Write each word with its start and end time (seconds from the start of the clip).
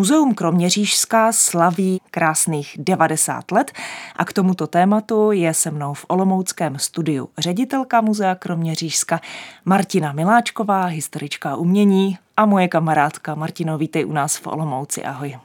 Muzeum 0.00 0.34
Kroměřížská 0.34 1.32
slaví 1.32 2.00
krásných 2.10 2.76
90 2.78 3.50
let 3.50 3.72
a 4.16 4.24
k 4.24 4.32
tomuto 4.32 4.66
tématu 4.66 5.32
je 5.32 5.54
se 5.54 5.70
mnou 5.70 5.94
v 5.94 6.04
Olomouckém 6.08 6.78
studiu 6.78 7.28
ředitelka 7.38 8.00
Muzea 8.00 8.34
Kroměřížska 8.34 9.20
Martina 9.64 10.12
Miláčková, 10.12 10.84
historička 10.84 11.56
umění 11.56 12.18
a 12.36 12.46
moje 12.46 12.68
kamarádka. 12.68 13.34
Martino, 13.34 13.78
vítej 13.78 14.04
u 14.06 14.12
nás 14.12 14.36
v 14.36 14.46
Olomouci, 14.46 15.04
ahoj. 15.04 15.38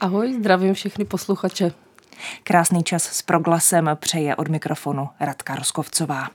Ahoj, 0.00 0.32
zdravím 0.32 0.74
všechny 0.74 1.04
posluchače. 1.04 1.72
Krásný 2.42 2.82
čas 2.82 3.02
s 3.02 3.22
proglasem 3.22 3.90
přeje 3.94 4.36
od 4.36 4.48
mikrofonu 4.48 5.08
Radka 5.20 5.54
Roskovcová. 5.54 6.28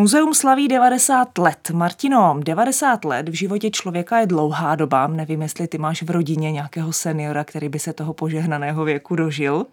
Muzeum 0.00 0.34
slaví 0.34 0.68
90 0.68 1.38
let. 1.38 1.70
Martino, 1.70 2.36
90 2.38 3.04
let 3.04 3.28
v 3.28 3.32
životě 3.32 3.70
člověka 3.70 4.18
je 4.18 4.26
dlouhá 4.26 4.74
doba. 4.74 5.06
Nevím, 5.06 5.42
jestli 5.42 5.68
ty 5.68 5.78
máš 5.78 6.02
v 6.02 6.10
rodině 6.10 6.52
nějakého 6.52 6.92
seniora, 6.92 7.44
který 7.44 7.68
by 7.68 7.78
se 7.78 7.92
toho 7.92 8.12
požehnaného 8.14 8.84
věku 8.84 9.16
dožil. 9.16 9.66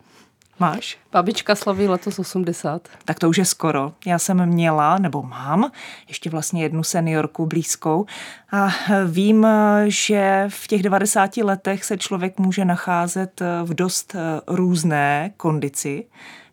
Máš? 0.59 0.97
Babička 1.11 1.55
slaví 1.55 1.87
letos 1.87 2.19
80. 2.19 2.87
Tak 3.05 3.19
to 3.19 3.29
už 3.29 3.37
je 3.37 3.45
skoro. 3.45 3.93
Já 4.05 4.19
jsem 4.19 4.45
měla, 4.45 4.97
nebo 4.97 5.23
mám, 5.23 5.71
ještě 6.07 6.29
vlastně 6.29 6.63
jednu 6.63 6.83
seniorku 6.83 7.45
blízkou 7.45 8.05
a 8.51 8.69
vím, 9.05 9.47
že 9.85 10.45
v 10.47 10.67
těch 10.67 10.83
90 10.83 11.37
letech 11.37 11.83
se 11.83 11.97
člověk 11.97 12.39
může 12.39 12.65
nacházet 12.65 13.41
v 13.63 13.73
dost 13.73 14.15
různé 14.47 15.31
kondici. 15.37 16.05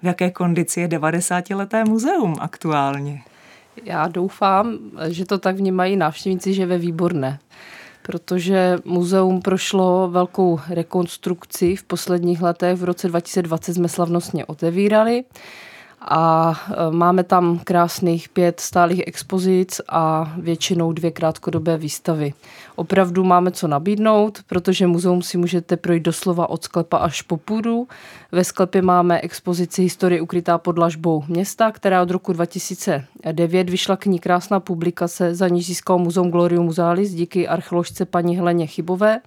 V 0.03 0.07
jaké 0.07 0.31
kondici 0.31 0.81
je 0.81 0.89
90-leté 0.89 1.85
muzeum 1.85 2.37
aktuálně? 2.41 3.23
Já 3.85 4.09
doufám, 4.09 4.79
že 5.09 5.25
to 5.25 5.39
tak 5.39 5.57
vnímají 5.57 5.97
návštěvníci, 5.97 6.55
že 6.55 6.67
ve 6.67 6.79
výborné 6.79 7.39
protože 8.07 8.79
muzeum 8.85 9.43
prošlo 9.43 10.09
velkou 10.11 10.61
rekonstrukci 10.69 11.77
v 11.77 11.83
posledních 11.83 12.43
letech. 12.43 12.79
V 12.79 12.85
roce 12.85 13.09
2020 13.09 13.75
jsme 13.75 13.89
slavnostně 13.89 14.47
otevírali 14.47 15.25
a 16.01 16.55
e, 16.69 16.91
máme 16.91 17.25
tam 17.25 17.59
krásných 17.65 18.29
pět 18.29 18.61
stálých 18.61 19.03
expozic 19.07 19.81
a 19.89 20.33
většinou 20.37 20.93
dvě 20.93 21.11
krátkodobé 21.11 21.77
výstavy. 21.77 22.33
Opravdu 22.77 23.25
máme 23.25 23.51
co 23.51 23.69
nabídnout, 23.69 24.39
protože 24.47 24.87
muzeum 24.87 25.23
si 25.23 25.39
můžete 25.39 25.77
projít 25.77 26.03
doslova 26.03 26.51
od 26.51 26.65
sklepa 26.65 26.97
až 26.97 27.23
po 27.23 27.37
půdu. 27.37 27.89
Ve 28.33 28.45
sklepě 28.45 28.83
máme 28.83 29.21
expozici 29.21 29.83
Historie 29.83 30.21
ukrytá 30.21 30.59
pod 30.59 30.79
lažbou 30.79 31.25
města, 31.29 31.73
která 31.73 32.03
od 32.03 32.11
roku 32.11 32.33
2009 32.33 33.71
vyšla 33.71 33.97
k 33.97 34.07
ní 34.07 34.19
krásná 34.19 34.61
publikace, 34.61 35.35
za 35.35 35.49
níž 35.49 35.67
získal 35.67 35.99
Muzeum 35.99 36.31
Glorium 36.31 36.65
Musalis 36.65 37.11
díky 37.11 37.49
archeoložce 37.49 38.05
paní 38.05 38.37
Heleně 38.37 38.67
Chybové 38.67 39.21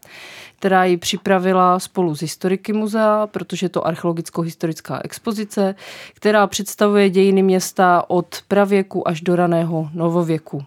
která 0.59 0.85
ji 0.85 0.97
připravila 0.97 1.79
spolu 1.79 2.15
s 2.15 2.21
historiky 2.21 2.73
muzea, 2.73 3.27
protože 3.27 3.65
je 3.65 3.69
to 3.69 3.87
archeologicko-historická 3.87 5.01
expozice, 5.03 5.75
která 6.13 6.47
představuje 6.47 7.09
dějiny 7.09 7.43
města 7.43 8.03
od 8.07 8.35
pravěku 8.47 9.07
až 9.07 9.21
do 9.21 9.35
raného 9.35 9.89
novověku. 9.93 10.63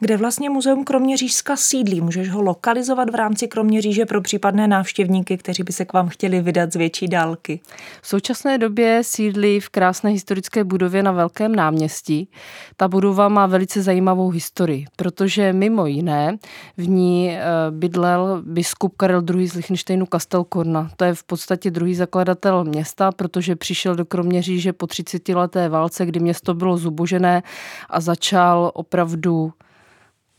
Kde 0.00 0.16
vlastně 0.16 0.50
muzeum 0.50 0.84
Kroměřížska 0.84 1.56
sídlí? 1.56 2.00
Můžeš 2.00 2.30
ho 2.30 2.42
lokalizovat 2.42 3.10
v 3.10 3.14
rámci 3.14 3.48
Kroměříže 3.48 4.06
pro 4.06 4.20
případné 4.20 4.68
návštěvníky, 4.68 5.36
kteří 5.36 5.62
by 5.62 5.72
se 5.72 5.84
k 5.84 5.92
vám 5.92 6.08
chtěli 6.08 6.40
vydat 6.40 6.72
z 6.72 6.76
větší 6.76 7.08
dálky? 7.08 7.60
V 8.02 8.08
současné 8.08 8.58
době 8.58 9.00
sídlí 9.04 9.60
v 9.60 9.68
krásné 9.68 10.10
historické 10.10 10.64
budově 10.64 11.02
na 11.02 11.12
Velkém 11.12 11.54
náměstí. 11.54 12.28
Ta 12.76 12.88
budova 12.88 13.28
má 13.28 13.46
velice 13.46 13.82
zajímavou 13.82 14.30
historii, 14.30 14.86
protože 14.96 15.52
mimo 15.52 15.86
jiné 15.86 16.38
v 16.76 16.88
ní 16.88 17.30
eh, 17.30 17.42
bydlel 17.70 18.42
biskup 18.46 18.96
Karel 18.96 19.22
II. 19.34 19.48
z 19.48 19.54
Lichtensteinu 19.54 20.06
Kastelkorna. 20.06 20.90
To 20.96 21.04
je 21.04 21.14
v 21.14 21.24
podstatě 21.24 21.70
druhý 21.70 21.94
zakladatel 21.94 22.64
města, 22.64 23.12
protože 23.12 23.56
přišel 23.56 23.94
do 23.94 24.04
Kroměříže 24.04 24.72
po 24.72 24.86
30 24.86 25.28
leté 25.28 25.68
válce, 25.68 26.06
kdy 26.06 26.20
město 26.20 26.54
bylo 26.54 26.76
zubožené 26.76 27.42
a 27.90 28.00
začal 28.00 28.70
opravdu 28.74 29.53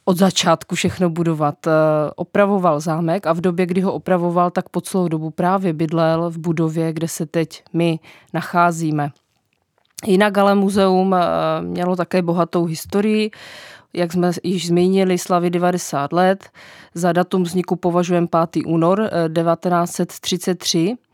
od 0.05 0.17
začátku 0.17 0.75
všechno 0.75 1.09
budovat. 1.09 1.67
Eh, 1.67 1.71
opravoval 2.15 2.79
zámek 2.79 3.27
a 3.27 3.33
v 3.33 3.41
době, 3.41 3.65
kdy 3.65 3.81
ho 3.81 3.93
opravoval, 3.93 4.51
tak 4.51 4.69
po 4.69 4.81
celou 4.81 5.07
dobu 5.07 5.29
právě 5.29 5.73
bydlel 5.73 6.29
v 6.29 6.37
budově, 6.37 6.93
kde 6.93 7.07
se 7.07 7.25
teď 7.25 7.63
my 7.73 7.99
nacházíme. 8.33 9.09
Jinak 10.05 10.37
ale 10.37 10.55
muzeum 10.55 11.13
eh, 11.13 11.21
mělo 11.61 11.95
také 11.95 12.21
bohatou 12.21 12.65
historii, 12.65 13.31
jak 13.93 14.13
jsme 14.13 14.31
již 14.43 14.67
zmínili, 14.67 15.17
slavy 15.17 15.49
90 15.49 16.13
let. 16.13 16.49
Za 16.93 17.13
datum 17.13 17.43
vzniku 17.43 17.75
považujeme 17.75 18.27
5. 18.51 18.65
únor 18.65 19.09
1933 19.33 20.91
eh, 20.91 21.04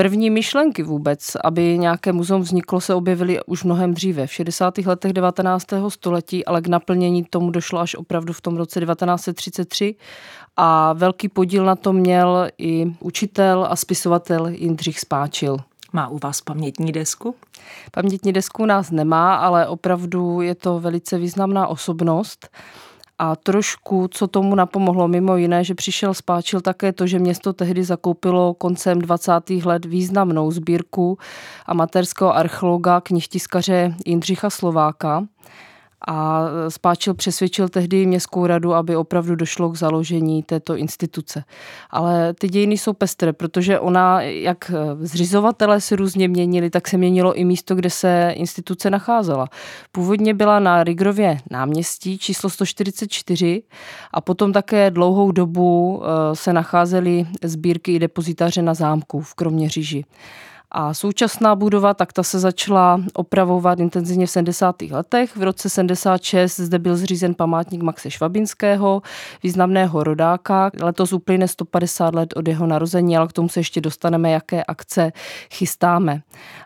První 0.00 0.30
myšlenky 0.30 0.82
vůbec, 0.82 1.36
aby 1.44 1.78
nějaké 1.78 2.12
muzeum 2.12 2.42
vzniklo, 2.42 2.80
se 2.80 2.94
objevily 2.94 3.40
už 3.46 3.64
mnohem 3.64 3.94
dříve, 3.94 4.26
v 4.26 4.32
60. 4.32 4.78
letech 4.78 5.12
19. 5.12 5.66
století, 5.88 6.44
ale 6.44 6.62
k 6.62 6.66
naplnění 6.66 7.24
tomu 7.24 7.50
došlo 7.50 7.80
až 7.80 7.94
opravdu 7.94 8.32
v 8.32 8.40
tom 8.40 8.56
roce 8.56 8.80
1933 8.80 9.94
a 10.56 10.92
velký 10.92 11.28
podíl 11.28 11.64
na 11.64 11.76
tom 11.76 11.96
měl 11.96 12.48
i 12.58 12.86
učitel 13.00 13.66
a 13.70 13.76
spisovatel 13.76 14.46
Jindřich 14.46 15.00
Spáčil. 15.00 15.56
Má 15.92 16.08
u 16.08 16.18
vás 16.18 16.40
pamětní 16.40 16.92
desku? 16.92 17.34
Pamětní 17.90 18.32
desku 18.32 18.66
nás 18.66 18.90
nemá, 18.90 19.34
ale 19.34 19.66
opravdu 19.66 20.40
je 20.40 20.54
to 20.54 20.80
velice 20.80 21.18
významná 21.18 21.66
osobnost. 21.66 22.48
A 23.22 23.36
trošku, 23.36 24.08
co 24.08 24.26
tomu 24.26 24.54
napomohlo, 24.54 25.08
mimo 25.08 25.36
jiné, 25.36 25.64
že 25.64 25.74
přišel 25.74 26.14
spáčil 26.14 26.60
také 26.60 26.92
to, 26.92 27.06
že 27.06 27.18
město 27.18 27.52
tehdy 27.52 27.84
zakoupilo 27.84 28.54
koncem 28.54 28.98
20. 28.98 29.32
let 29.64 29.84
významnou 29.84 30.50
sbírku 30.50 31.18
amatérského 31.66 32.36
archeologa, 32.36 33.00
knižtiskaře 33.00 33.94
Jindřicha 34.06 34.50
Slováka 34.50 35.26
a 36.08 36.44
Spáčil 36.68 37.14
přesvědčil 37.14 37.68
tehdy 37.68 38.06
městskou 38.06 38.46
radu, 38.46 38.74
aby 38.74 38.96
opravdu 38.96 39.34
došlo 39.34 39.70
k 39.70 39.76
založení 39.76 40.42
této 40.42 40.76
instituce. 40.76 41.44
Ale 41.90 42.34
ty 42.34 42.48
dějiny 42.48 42.78
jsou 42.78 42.92
pestré, 42.92 43.32
protože 43.32 43.80
ona, 43.80 44.22
jak 44.22 44.72
zřizovatelé 45.00 45.80
se 45.80 45.96
různě 45.96 46.28
měnili, 46.28 46.70
tak 46.70 46.88
se 46.88 46.96
měnilo 46.96 47.34
i 47.34 47.44
místo, 47.44 47.74
kde 47.74 47.90
se 47.90 48.32
instituce 48.36 48.90
nacházela. 48.90 49.48
Původně 49.92 50.34
byla 50.34 50.58
na 50.58 50.84
Rigrově 50.84 51.38
náměstí 51.50 52.18
číslo 52.18 52.50
144 52.50 53.62
a 54.12 54.20
potom 54.20 54.52
také 54.52 54.90
dlouhou 54.90 55.32
dobu 55.32 56.02
eh, 56.02 56.36
se 56.36 56.52
nacházely 56.52 57.26
sbírky 57.44 57.92
i 57.94 57.98
depozitáře 57.98 58.62
na 58.62 58.74
zámku 58.74 59.20
v 59.20 59.34
Kroměříži. 59.34 60.04
A 60.72 60.94
současná 60.94 61.54
budova, 61.54 61.94
tak 61.94 62.12
ta 62.12 62.22
se 62.22 62.38
začala 62.38 63.00
opravovat 63.14 63.80
intenzivně 63.80 64.26
v 64.26 64.30
70. 64.30 64.82
letech. 64.82 65.36
V 65.36 65.42
roce 65.42 65.70
76 65.70 66.60
zde 66.60 66.78
byl 66.78 66.96
zřízen 66.96 67.34
památník 67.34 67.82
Maxe 67.82 68.10
Švabinského, 68.10 69.02
významného 69.42 70.04
rodáka. 70.04 70.70
Letos 70.82 71.12
uplyne 71.12 71.48
150 71.48 72.14
let 72.14 72.34
od 72.36 72.48
jeho 72.48 72.66
narození, 72.66 73.16
ale 73.16 73.28
k 73.28 73.32
tomu 73.32 73.48
se 73.48 73.60
ještě 73.60 73.80
dostaneme, 73.80 74.30
jaké 74.30 74.64
akce 74.64 75.12
chystáme. 75.52 76.22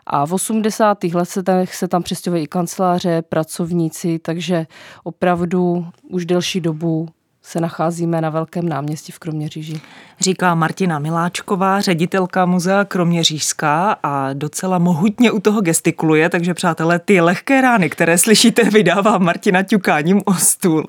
A 0.07 0.25
v 0.25 0.33
80. 0.33 1.03
letech 1.03 1.75
se 1.75 1.87
tam 1.87 2.03
přestěhují 2.03 2.43
i 2.43 2.47
kanceláře, 2.47 3.21
pracovníci, 3.21 4.19
takže 4.19 4.67
opravdu 5.03 5.85
už 6.09 6.25
delší 6.25 6.61
dobu 6.61 7.07
se 7.45 7.59
nacházíme 7.61 8.21
na 8.21 8.29
Velkém 8.29 8.69
náměstí 8.69 9.11
v 9.11 9.19
Kroměříži. 9.19 9.81
Říká 10.19 10.55
Martina 10.55 10.99
Miláčková, 10.99 11.81
ředitelka 11.81 12.45
muzea 12.45 12.85
Kroměřížská 12.85 13.97
a 14.03 14.33
docela 14.33 14.77
mohutně 14.77 15.31
u 15.31 15.39
toho 15.39 15.61
gestikuluje, 15.61 16.29
takže 16.29 16.53
přátelé, 16.53 16.99
ty 16.99 17.21
lehké 17.21 17.61
rány, 17.61 17.89
které 17.89 18.17
slyšíte, 18.17 18.63
vydává 18.69 19.17
Martina 19.17 19.63
ťukáním 19.63 20.21
o 20.25 20.33
stůl. 20.33 20.87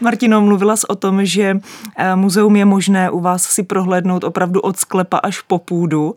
Martino, 0.00 0.40
mluvila 0.40 0.76
jsi 0.76 0.86
o 0.86 0.94
tom, 0.94 1.24
že 1.24 1.56
eh, 1.96 2.16
muzeum 2.16 2.56
je 2.56 2.64
možné 2.64 3.10
u 3.10 3.20
vás 3.20 3.42
si 3.42 3.62
prohlédnout 3.62 4.24
opravdu 4.24 4.60
od 4.60 4.76
sklepa 4.76 5.18
až 5.18 5.40
po 5.40 5.58
půdu. 5.58 6.14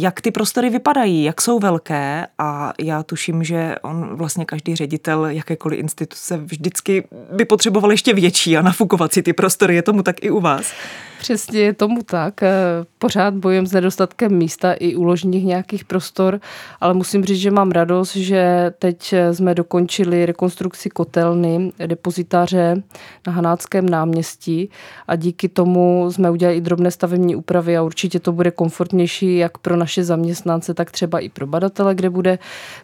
Jak 0.00 0.20
ty 0.20 0.30
prostory 0.30 0.70
vypadají, 0.70 1.24
jak 1.24 1.40
jsou 1.40 1.58
velké 1.58 2.26
a 2.38 2.72
já 2.80 3.02
tuším, 3.02 3.44
že 3.44 3.74
on 3.82 4.16
vlastně 4.16 4.44
každý 4.44 4.76
ředitel 4.76 5.26
jakékoliv 5.26 5.78
instituce 5.78 6.36
vždycky 6.36 7.04
by 7.32 7.44
potřeboval 7.44 7.90
ještě 7.90 8.14
větší 8.14 8.56
a 8.56 8.62
nafukovat 8.62 9.12
si 9.12 9.22
ty 9.22 9.29
prostory. 9.32 9.74
Je 9.74 9.82
tomu 9.82 10.02
tak 10.02 10.24
i 10.24 10.30
u 10.30 10.40
vás? 10.40 10.72
Přesně 11.20 11.60
je 11.60 11.72
tomu 11.72 12.02
tak. 12.02 12.42
Eh, 12.42 12.50
pořád 12.98 13.34
bojujem 13.34 13.66
s 13.66 13.72
nedostatkem 13.72 14.32
místa 14.34 14.72
i 14.72 14.94
uložených 14.94 15.44
nějakých 15.44 15.84
prostor, 15.84 16.40
ale 16.80 16.94
musím 16.94 17.24
říct, 17.24 17.38
že 17.38 17.50
mám 17.50 17.70
radost, 17.70 18.16
že 18.16 18.72
teď 18.78 19.14
jsme 19.32 19.54
dokončili 19.54 20.26
rekonstrukci 20.26 20.90
kotelny, 20.90 21.72
depozitáře 21.86 22.82
na 23.26 23.32
Hanáckém 23.32 23.88
náměstí 23.88 24.70
a 25.08 25.16
díky 25.16 25.48
tomu 25.48 26.08
jsme 26.10 26.30
udělali 26.30 26.56
i 26.56 26.60
drobné 26.60 26.90
stavební 26.90 27.36
úpravy 27.36 27.76
a 27.76 27.82
určitě 27.82 28.20
to 28.20 28.32
bude 28.32 28.50
komfortnější 28.50 29.36
jak 29.36 29.58
pro 29.58 29.76
naše 29.76 30.04
zaměstnance, 30.04 30.74
tak 30.74 30.90
třeba 30.90 31.18
i 31.18 31.28
pro 31.28 31.46
badatele, 31.46 31.94
kde 31.94 32.10
bude 32.10 32.38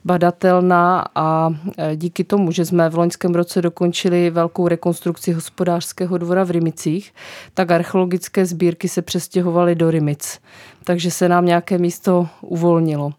badatelna 0.05 1.05
a 1.15 1.51
eh, 1.79 1.97
díky 1.97 2.25
tomu, 2.25 2.53
že 2.53 2.65
jsme 2.65 2.91
v 2.91 2.99
loňském 2.99 3.35
roce 3.35 3.63
dokončili 3.63 4.31
velkou 4.31 4.69
rekonstrukci 4.69 5.33
hospodářského 5.33 6.19
dvora 6.19 6.45
v 6.45 6.51
Rimicích, 6.51 7.13
tak 7.55 7.71
archeologicky 7.71 8.26
archeologické 8.27 8.47
sbírky 8.47 8.89
se 8.89 9.03
přestěhovaly 9.03 9.75
do 9.75 9.91
Rimic, 9.91 10.41
takže 10.85 11.11
se 11.11 11.29
nám 11.29 11.47
nějaké 11.47 11.79
místo 11.79 12.29
uvolnilo. 12.41 13.13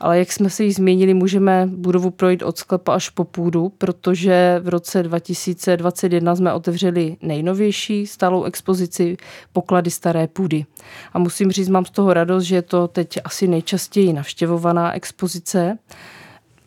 Ale 0.00 0.18
jak 0.18 0.32
jsme 0.32 0.50
se 0.50 0.64
již 0.64 0.74
změnili, 0.74 1.14
můžeme 1.14 1.66
budovu 1.66 2.10
projít 2.10 2.42
od 2.42 2.58
sklepa 2.58 2.94
až 2.94 3.10
po 3.10 3.24
půdu, 3.24 3.72
protože 3.78 4.60
v 4.62 4.68
roce 4.68 5.02
2021 5.02 6.36
jsme 6.36 6.52
otevřeli 6.52 7.16
nejnovější 7.22 8.06
stálou 8.06 8.44
expozici 8.44 9.16
poklady 9.52 9.90
staré 9.90 10.26
půdy. 10.26 10.66
A 11.12 11.18
musím 11.18 11.52
říct, 11.52 11.68
mám 11.68 11.84
z 11.84 11.90
toho 11.90 12.14
radost, 12.14 12.44
že 12.44 12.54
je 12.54 12.62
to 12.62 12.88
teď 12.88 13.18
asi 13.24 13.48
nejčastěji 13.48 14.12
navštěvovaná 14.12 14.92
expozice. 14.92 15.78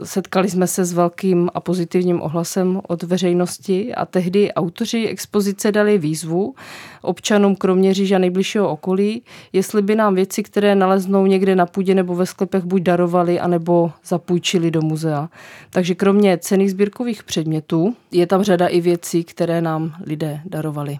Setkali 0.03 0.49
jsme 0.49 0.67
se 0.67 0.85
s 0.85 0.93
velkým 0.93 1.49
a 1.53 1.59
pozitivním 1.59 2.21
ohlasem 2.21 2.81
od 2.87 3.03
veřejnosti 3.03 3.95
a 3.95 4.05
tehdy 4.05 4.53
autoři 4.53 5.07
expozice 5.07 5.71
dali 5.71 5.97
výzvu 5.97 6.55
občanům 7.01 7.55
Kroměříže 7.55 8.15
a 8.15 8.19
nejbližšího 8.19 8.69
okolí, 8.69 9.23
jestli 9.53 9.81
by 9.81 9.95
nám 9.95 10.15
věci, 10.15 10.43
které 10.43 10.75
naleznou 10.75 11.25
někde 11.25 11.55
na 11.55 11.65
půdě 11.65 11.95
nebo 11.95 12.15
ve 12.15 12.25
sklepech, 12.25 12.63
buď 12.63 12.81
darovali, 12.81 13.39
anebo 13.39 13.91
zapůjčili 14.05 14.71
do 14.71 14.81
muzea. 14.81 15.29
Takže 15.69 15.95
kromě 15.95 16.37
cených 16.37 16.71
sbírkových 16.71 17.23
předmětů 17.23 17.95
je 18.11 18.27
tam 18.27 18.43
řada 18.43 18.67
i 18.67 18.81
věcí, 18.81 19.23
které 19.23 19.61
nám 19.61 19.95
lidé 20.05 20.41
darovali. 20.45 20.99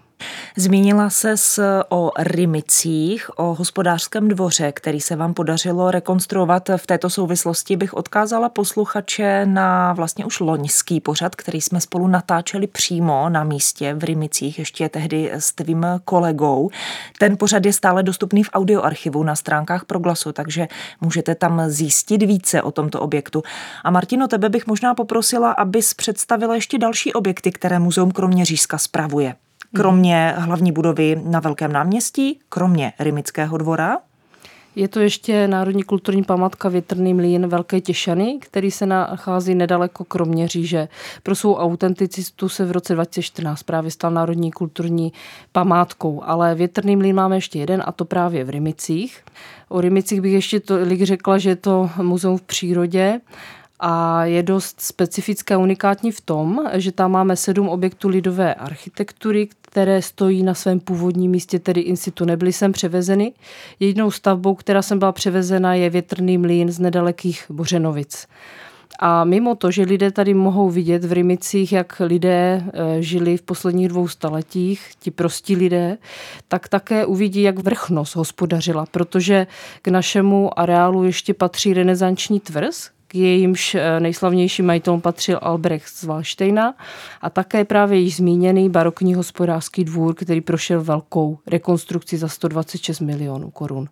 Zmínila 0.56 1.10
se 1.10 1.34
o 1.88 2.10
Rimicích, 2.18 3.38
o 3.38 3.54
hospodářském 3.54 4.28
dvoře, 4.28 4.72
který 4.72 5.00
se 5.00 5.16
vám 5.16 5.34
podařilo 5.34 5.90
rekonstruovat. 5.90 6.70
V 6.76 6.86
této 6.86 7.10
souvislosti 7.10 7.76
bych 7.76 7.94
odkázala 7.94 8.48
posluchače 8.48 9.46
na 9.46 9.92
vlastně 9.92 10.24
už 10.24 10.40
loňský 10.40 11.00
pořad, 11.00 11.36
který 11.36 11.60
jsme 11.60 11.80
spolu 11.80 12.06
natáčeli 12.06 12.66
přímo 12.66 13.28
na 13.28 13.44
místě 13.44 13.94
v 13.94 14.04
Rimicích, 14.04 14.58
ještě 14.58 14.88
tehdy 14.88 15.30
s 15.32 15.52
tvým 15.52 15.86
kolegou. 16.04 16.70
Ten 17.18 17.36
pořad 17.36 17.66
je 17.66 17.72
stále 17.72 18.02
dostupný 18.02 18.44
v 18.44 18.50
audioarchivu 18.52 19.22
na 19.22 19.36
stránkách 19.36 19.84
Proglasu, 19.84 20.32
takže 20.32 20.68
můžete 21.00 21.34
tam 21.34 21.62
zjistit 21.66 22.22
více 22.22 22.62
o 22.62 22.70
tomto 22.70 23.00
objektu. 23.00 23.42
A 23.84 23.90
Martino, 23.90 24.28
tebe 24.28 24.48
bych 24.48 24.66
možná 24.66 24.94
poprosila, 24.94 25.52
abys 25.52 25.94
představila 25.94 26.54
ještě 26.54 26.78
další 26.78 27.12
objekty, 27.12 27.52
které 27.52 27.78
Muzeum 27.78 28.10
Kroměřížska 28.10 28.78
spravuje 28.78 29.34
kromě 29.74 30.34
hlavní 30.36 30.72
budovy 30.72 31.22
na 31.24 31.40
Velkém 31.40 31.72
náměstí, 31.72 32.40
kromě 32.48 32.92
Rimického 32.98 33.58
dvora. 33.58 33.98
Je 34.76 34.88
to 34.88 35.00
ještě 35.00 35.48
Národní 35.48 35.82
kulturní 35.82 36.22
památka 36.22 36.68
Větrný 36.68 37.14
mlín 37.14 37.46
Velké 37.46 37.80
Těšany, 37.80 38.38
který 38.40 38.70
se 38.70 38.86
nachází 38.86 39.54
nedaleko 39.54 40.04
Kroměříže. 40.04 40.88
Pro 41.22 41.34
svou 41.34 41.54
autenticitu 41.54 42.48
se 42.48 42.64
v 42.64 42.72
roce 42.72 42.94
2014 42.94 43.62
právě 43.62 43.90
stal 43.90 44.10
Národní 44.10 44.52
kulturní 44.52 45.12
památkou, 45.52 46.22
ale 46.24 46.54
Větrný 46.54 46.96
mlín 46.96 47.16
máme 47.16 47.36
ještě 47.36 47.58
jeden 47.58 47.82
a 47.86 47.92
to 47.92 48.04
právě 48.04 48.44
v 48.44 48.50
Rimicích. 48.50 49.20
O 49.68 49.80
Rimicích 49.80 50.20
bych 50.20 50.32
ještě 50.32 50.60
tolik 50.60 51.02
řekla, 51.02 51.38
že 51.38 51.48
je 51.48 51.56
to 51.56 51.90
muzeum 52.02 52.38
v 52.38 52.42
přírodě 52.42 53.20
a 53.80 54.24
je 54.24 54.42
dost 54.42 54.80
specifické 54.80 55.54
a 55.54 55.58
unikátní 55.58 56.12
v 56.12 56.20
tom, 56.20 56.70
že 56.72 56.92
tam 56.92 57.10
máme 57.10 57.36
sedm 57.36 57.68
objektů 57.68 58.08
lidové 58.08 58.54
architektury, 58.54 59.48
které 59.60 60.02
stojí 60.02 60.42
na 60.42 60.54
svém 60.54 60.80
původním 60.80 61.30
místě, 61.30 61.58
tedy 61.58 61.80
in 61.80 61.96
situ, 61.96 62.24
nebyly 62.24 62.52
sem 62.52 62.72
převezeny. 62.72 63.32
Jedinou 63.80 64.10
stavbou, 64.10 64.54
která 64.54 64.82
sem 64.82 64.98
byla 64.98 65.12
převezena, 65.12 65.74
je 65.74 65.90
větrný 65.90 66.38
mlýn 66.38 66.68
z 66.68 66.78
nedalekých 66.78 67.44
Bořenovic. 67.50 68.26
A 69.00 69.24
mimo 69.24 69.54
to, 69.54 69.70
že 69.70 69.82
lidé 69.82 70.10
tady 70.10 70.34
mohou 70.34 70.70
vidět 70.70 71.04
v 71.04 71.12
Rimicích, 71.12 71.72
jak 71.72 72.00
lidé 72.00 72.64
eh, 72.66 73.02
žili 73.02 73.36
v 73.36 73.42
posledních 73.42 73.88
dvou 73.88 74.08
staletích, 74.08 74.90
ti 74.98 75.10
prostí 75.10 75.56
lidé, 75.56 75.98
tak 76.48 76.68
také 76.68 77.06
uvidí, 77.06 77.42
jak 77.42 77.58
vrchnost 77.58 78.16
hospodařila, 78.16 78.86
protože 78.90 79.46
k 79.82 79.88
našemu 79.88 80.58
areálu 80.58 81.04
ještě 81.04 81.34
patří 81.34 81.74
renesanční 81.74 82.40
tvrz, 82.40 82.90
k 83.08 83.14
jejímž 83.14 83.74
eh, 83.74 84.00
nejslavnějším 84.00 84.66
majitelům 84.66 85.00
patřil 85.00 85.38
Albrecht 85.42 85.88
z 85.88 86.04
Valštejna 86.04 86.74
a 87.20 87.30
také 87.30 87.64
právě 87.64 87.98
již 87.98 88.16
zmíněný 88.16 88.70
barokní 88.70 89.14
hospodářský 89.14 89.84
dvůr, 89.84 90.14
který 90.14 90.40
prošel 90.40 90.82
velkou 90.82 91.38
rekonstrukci 91.46 92.18
za 92.18 92.28
126 92.28 93.00
milionů 93.00 93.50
korun. 93.50 93.88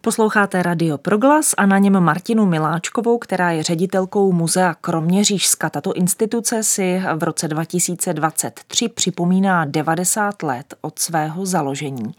Posloucháte 0.00 0.62
Radio 0.62 0.98
Proglas 0.98 1.54
a 1.56 1.66
na 1.66 1.78
něm 1.78 2.00
Martinu 2.00 2.46
Miláčkovou, 2.46 3.18
která 3.18 3.50
je 3.50 3.62
ředitelkou 3.62 4.32
Muzea 4.32 4.74
Kroměřížska. 4.74 5.70
Tato 5.70 5.92
instituce 5.92 6.62
si 6.62 7.02
v 7.16 7.22
roce 7.22 7.48
2023 7.48 8.88
připomíná 8.88 9.64
90 9.64 10.42
let 10.42 10.74
od 10.80 10.98
svého 10.98 11.46
založení. 11.46 12.14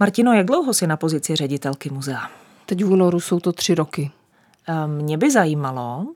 Martino, 0.00 0.32
jak 0.32 0.46
dlouho 0.46 0.74
si 0.74 0.86
na 0.86 0.96
pozici 0.96 1.36
ředitelky 1.36 1.90
muzea? 1.90 2.30
Teď 2.66 2.84
v 2.84 2.92
únoru 2.92 3.20
jsou 3.20 3.40
to 3.40 3.52
tři 3.52 3.74
roky. 3.74 4.10
Mě 4.86 5.18
by 5.18 5.30
zajímalo, 5.30 6.06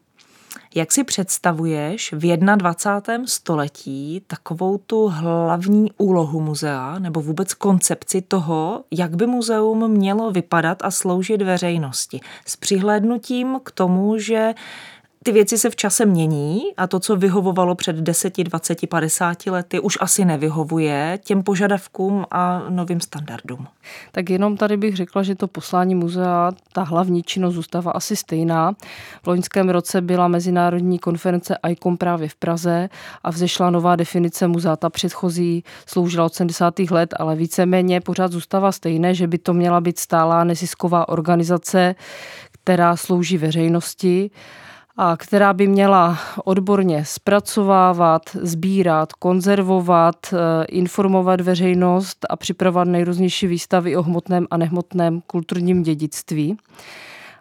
jak 0.75 0.93
si 0.93 1.05
představuješ 1.05 2.13
v 2.13 2.37
21. 2.37 3.27
století 3.27 4.23
takovou 4.27 4.79
tu 4.79 5.09
hlavní 5.09 5.93
úlohu 5.99 6.41
muzea 6.41 6.99
nebo 6.99 7.21
vůbec 7.21 7.55
koncepci 7.55 8.23
toho, 8.23 8.85
jak 8.91 9.17
by 9.17 9.27
muzeum 9.27 9.89
mělo 9.89 10.31
vypadat 10.31 10.79
a 10.83 10.91
sloužit 10.91 11.43
veřejnosti? 11.43 12.21
S 12.47 12.57
přihlédnutím 12.57 13.61
k 13.65 13.71
tomu, 13.71 14.19
že 14.19 14.55
ty 15.23 15.33
věci 15.33 15.59
se 15.59 15.71
v 15.71 15.77
čase 15.77 16.07
mění 16.07 16.63
a 16.77 16.87
to, 16.87 17.01
co 17.01 17.17
vyhovovalo 17.17 17.75
před 17.75 17.97
10, 17.97 18.39
20, 18.39 18.89
50 18.89 19.47
lety, 19.47 19.81
už 19.81 19.99
asi 20.01 20.25
nevyhovuje 20.25 21.19
těm 21.25 21.43
požadavkům 21.43 22.27
a 22.31 22.63
novým 22.69 23.01
standardům. 23.01 23.67
Tak 24.13 24.31
jenom 24.31 24.57
tady 24.57 24.77
bych 24.77 24.97
řekla, 24.97 25.23
že 25.23 25.35
to 25.35 25.49
poslání 25.49 25.95
muzea, 25.95 26.53
ta 26.73 26.83
hlavní 26.83 27.23
činnost 27.23 27.55
zůstává 27.55 27.91
asi 27.93 28.17
stejná. 28.17 28.73
V 29.23 29.27
loňském 29.27 29.69
roce 29.69 30.01
byla 30.01 30.29
mezinárodní 30.29 30.99
konference 30.99 31.57
ICOM 31.69 31.97
právě 31.97 32.29
v 32.29 32.35
Praze 32.35 32.89
a 33.23 33.31
vzešla 33.31 33.71
nová 33.71 33.97
definice 33.97 34.49
muzea. 34.49 34.77
Ta 34.77 34.91
předchozí 34.91 35.65
sloužila 35.87 36.27
od 36.27 36.35
70. 36.35 36.79
let, 36.79 37.15
ale 37.19 37.37
víceméně 37.37 38.01
pořád 38.01 38.33
zůstává 38.33 38.73
stejné, 38.73 39.15
že 39.15 39.27
by 39.27 39.39
to 39.39 39.55
měla 39.55 39.81
být 39.81 39.99
stálá 39.99 40.45
nezisková 40.45 41.09
organizace, 41.09 41.95
která 42.53 42.97
slouží 42.97 43.39
veřejnosti 43.39 44.31
a 44.97 45.17
která 45.17 45.53
by 45.53 45.67
měla 45.67 46.19
odborně 46.45 47.05
zpracovávat, 47.05 48.23
sbírat, 48.43 49.13
konzervovat, 49.13 50.17
eh, 50.33 50.65
informovat 50.65 51.41
veřejnost 51.41 52.27
a 52.31 52.37
připravovat 52.37 52.89
nejrůznější 52.89 53.47
výstavy 53.47 53.97
o 53.97 54.03
hmotném 54.03 54.47
a 54.51 54.57
nehmotném 54.57 55.21
kulturním 55.27 55.83
dědictví. 55.83 56.57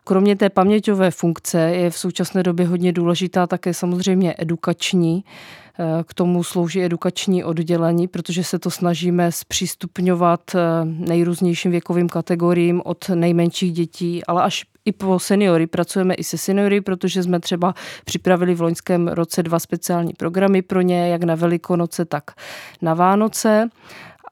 Kromě 0.04 0.36
té 0.36 0.50
paměťové 0.50 1.12
funkce 1.12 1.60
je 1.60 1.90
v 1.90 1.98
současné 1.98 2.44
době 2.44 2.68
hodně 2.68 2.94
důležitá 2.94 3.48
také 3.48 3.74
samozřejmě 3.74 4.36
edukační. 4.38 5.24
Eh, 5.80 6.04
k 6.04 6.14
tomu 6.14 6.44
slouží 6.44 6.84
edukační 6.84 7.44
oddělení, 7.44 8.08
protože 8.08 8.44
se 8.44 8.60
to 8.60 8.72
snažíme 8.72 9.32
zpřístupňovat 9.32 10.42
eh, 10.56 10.60
nejrůznějším 10.86 11.72
věkovým 11.72 12.10
kategoriím 12.10 12.82
od 12.86 13.10
nejmenších 13.10 13.74
dětí, 13.74 14.26
ale 14.26 14.44
až 14.44 14.66
i 14.86 14.92
po 14.92 15.20
seniory. 15.20 15.68
Pracujeme 15.68 16.14
i 16.14 16.24
se 16.24 16.38
seniory, 16.38 16.82
protože 16.82 17.24
jsme 17.24 17.40
třeba 17.40 17.74
připravili 18.06 18.56
v 18.56 18.62
loňském 18.62 19.08
roce 19.08 19.44
dva 19.44 19.60
speciální 19.60 20.14
programy 20.14 20.62
pro 20.62 20.82
ně, 20.82 21.10
jak 21.10 21.24
na 21.24 21.36
Velikonoce, 21.36 22.06
tak 22.06 22.24
na 22.82 22.94
Vánoce. 22.94 23.70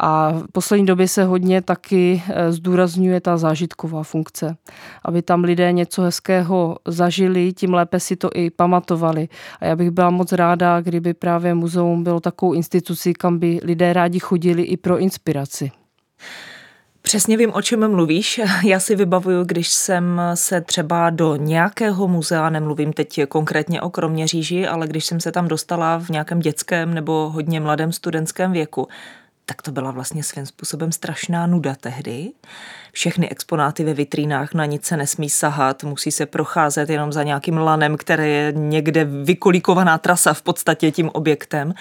A 0.01 0.31
v 0.31 0.51
poslední 0.51 0.85
době 0.85 1.07
se 1.07 1.23
hodně 1.23 1.61
taky 1.61 2.23
eh, 2.29 2.51
zdůrazňuje 2.51 3.21
ta 3.21 3.37
zážitková 3.37 4.03
funkce. 4.03 4.57
Aby 5.05 5.21
tam 5.21 5.43
lidé 5.43 5.71
něco 5.71 6.01
hezkého 6.01 6.77
zažili, 6.87 7.53
tím 7.53 7.73
lépe 7.73 7.99
si 7.99 8.15
to 8.15 8.29
i 8.35 8.49
pamatovali. 8.49 9.27
A 9.59 9.65
já 9.65 9.75
bych 9.75 9.91
byla 9.91 10.09
moc 10.09 10.31
ráda, 10.31 10.81
kdyby 10.81 11.13
právě 11.13 11.53
muzeum 11.53 12.03
bylo 12.03 12.19
takovou 12.19 12.53
institucí, 12.53 13.13
kam 13.13 13.39
by 13.39 13.59
lidé 13.63 13.93
rádi 13.93 14.19
chodili 14.19 14.63
i 14.63 14.77
pro 14.77 14.97
inspiraci. 14.97 15.71
Přesně 17.01 17.37
vím, 17.37 17.53
o 17.53 17.61
čem 17.61 17.91
mluvíš. 17.91 18.41
Já 18.65 18.79
si 18.79 18.95
vybavuju, 18.95 19.43
když 19.43 19.69
jsem 19.69 20.21
se 20.33 20.61
třeba 20.61 21.09
do 21.09 21.35
nějakého 21.35 22.07
muzea, 22.07 22.49
nemluvím 22.49 22.93
teď 22.93 23.19
konkrétně 23.27 23.81
o 23.81 23.89
Kroměříži, 23.89 24.67
ale 24.67 24.87
když 24.87 25.05
jsem 25.05 25.19
se 25.19 25.31
tam 25.31 25.47
dostala 25.47 25.97
v 25.99 26.09
nějakém 26.09 26.39
dětském 26.39 26.93
nebo 26.93 27.29
hodně 27.29 27.59
mladém 27.59 27.91
studentském 27.91 28.51
věku, 28.51 28.87
tak 29.45 29.61
to 29.61 29.71
byla 29.71 29.91
vlastně 29.91 30.23
svým 30.23 30.45
způsobem 30.45 30.91
strašná 30.91 31.47
nuda 31.47 31.75
tehdy. 31.75 32.31
Všechny 32.91 33.29
exponáty 33.29 33.83
ve 33.83 33.93
vitrínách 33.93 34.53
na 34.53 34.65
nic 34.65 34.85
se 34.85 34.97
nesmí 34.97 35.29
sahat, 35.29 35.83
musí 35.83 36.11
se 36.11 36.25
procházet 36.25 36.89
jenom 36.89 37.11
za 37.11 37.23
nějakým 37.23 37.57
lanem, 37.57 37.97
které 37.97 38.27
je 38.27 38.51
někde 38.51 39.05
vykolíkovaná 39.05 39.97
trasa 39.97 40.33
v 40.33 40.41
podstatě 40.41 40.91
tím 40.91 41.09
objektem. 41.13 41.73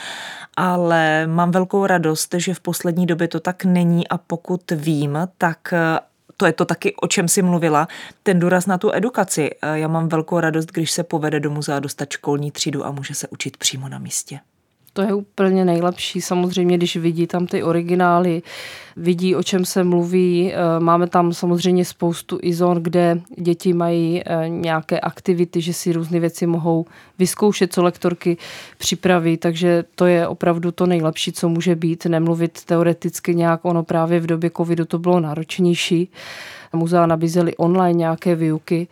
Ale 0.57 1.27
mám 1.27 1.50
velkou 1.50 1.87
radost, 1.87 2.35
že 2.38 2.55
v 2.55 2.61
poslední 2.61 3.07
době 3.07 3.29
to 3.29 3.41
tak 3.41 3.65
není 3.65 4.09
a 4.09 4.19
pokud 4.19 4.71
vím, 4.71 5.19
tak 5.38 5.75
to 6.37 6.47
je 6.47 6.53
to 6.53 6.65
taky, 6.65 6.95
o 6.95 7.07
čem 7.07 7.29
si 7.29 7.43
mluvila, 7.43 7.88
ten 8.23 8.38
důraz 8.38 8.67
na 8.67 8.79
tu 8.79 8.95
edukaci. 8.95 9.50
Já 9.75 9.88
mám 9.88 10.09
velkou 10.09 10.41
radost, 10.41 10.67
když 10.73 10.91
se 10.91 11.03
povede 11.05 11.41
do 11.41 11.50
muzea 11.50 11.81
dostat 11.81 12.12
školní 12.12 12.50
třídu 12.50 12.87
a 12.87 12.91
může 12.91 13.15
se 13.15 13.29
učit 13.29 13.57
přímo 13.57 13.88
na 13.88 13.99
místě. 13.99 14.41
To 14.92 15.02
je 15.02 15.14
úplně 15.14 15.64
nejlepší. 15.64 16.21
Samozřejmě, 16.21 16.76
když 16.76 16.97
vidí 16.97 17.26
tam 17.26 17.47
ty 17.47 17.62
originály, 17.62 18.42
vidí, 18.97 19.35
o 19.35 19.42
čem 19.42 19.64
se 19.64 19.85
mluví. 19.85 20.52
Eh, 20.52 20.80
máme 20.80 21.07
tam 21.07 21.33
samozřejmě 21.33 21.85
spoustu 21.85 22.38
i 22.42 22.54
zón, 22.54 22.83
kde 22.83 23.21
děti 23.38 23.73
mají 23.73 24.23
eh, 24.26 24.49
nějaké 24.49 25.00
aktivity, 25.00 25.61
že 25.61 25.73
si 25.73 25.92
různé 25.92 26.21
věci 26.21 26.47
mohou 26.47 26.87
vyzkoušet, 27.18 27.73
co 27.73 27.83
lektorky 27.83 28.37
připraví, 28.78 29.37
takže 29.37 29.85
to 29.95 30.07
je 30.07 30.28
opravdu 30.28 30.73
to 30.73 30.87
nejlepší, 30.87 31.33
co 31.33 31.49
může 31.49 31.75
být. 31.75 32.07
Nemluvit 32.07 32.64
teoreticky 32.64 33.35
nějak, 33.35 33.64
ono 33.64 33.83
právě 33.83 34.21
v 34.21 34.26
době 34.26 34.50
covidu 34.57 34.85
to 34.85 34.99
bylo 34.99 35.21
náročnější. 35.21 36.11
Muzea 36.73 37.07
nabízely 37.07 37.57
online 37.57 37.99
nějaké 37.99 38.35
výuky 38.35 38.88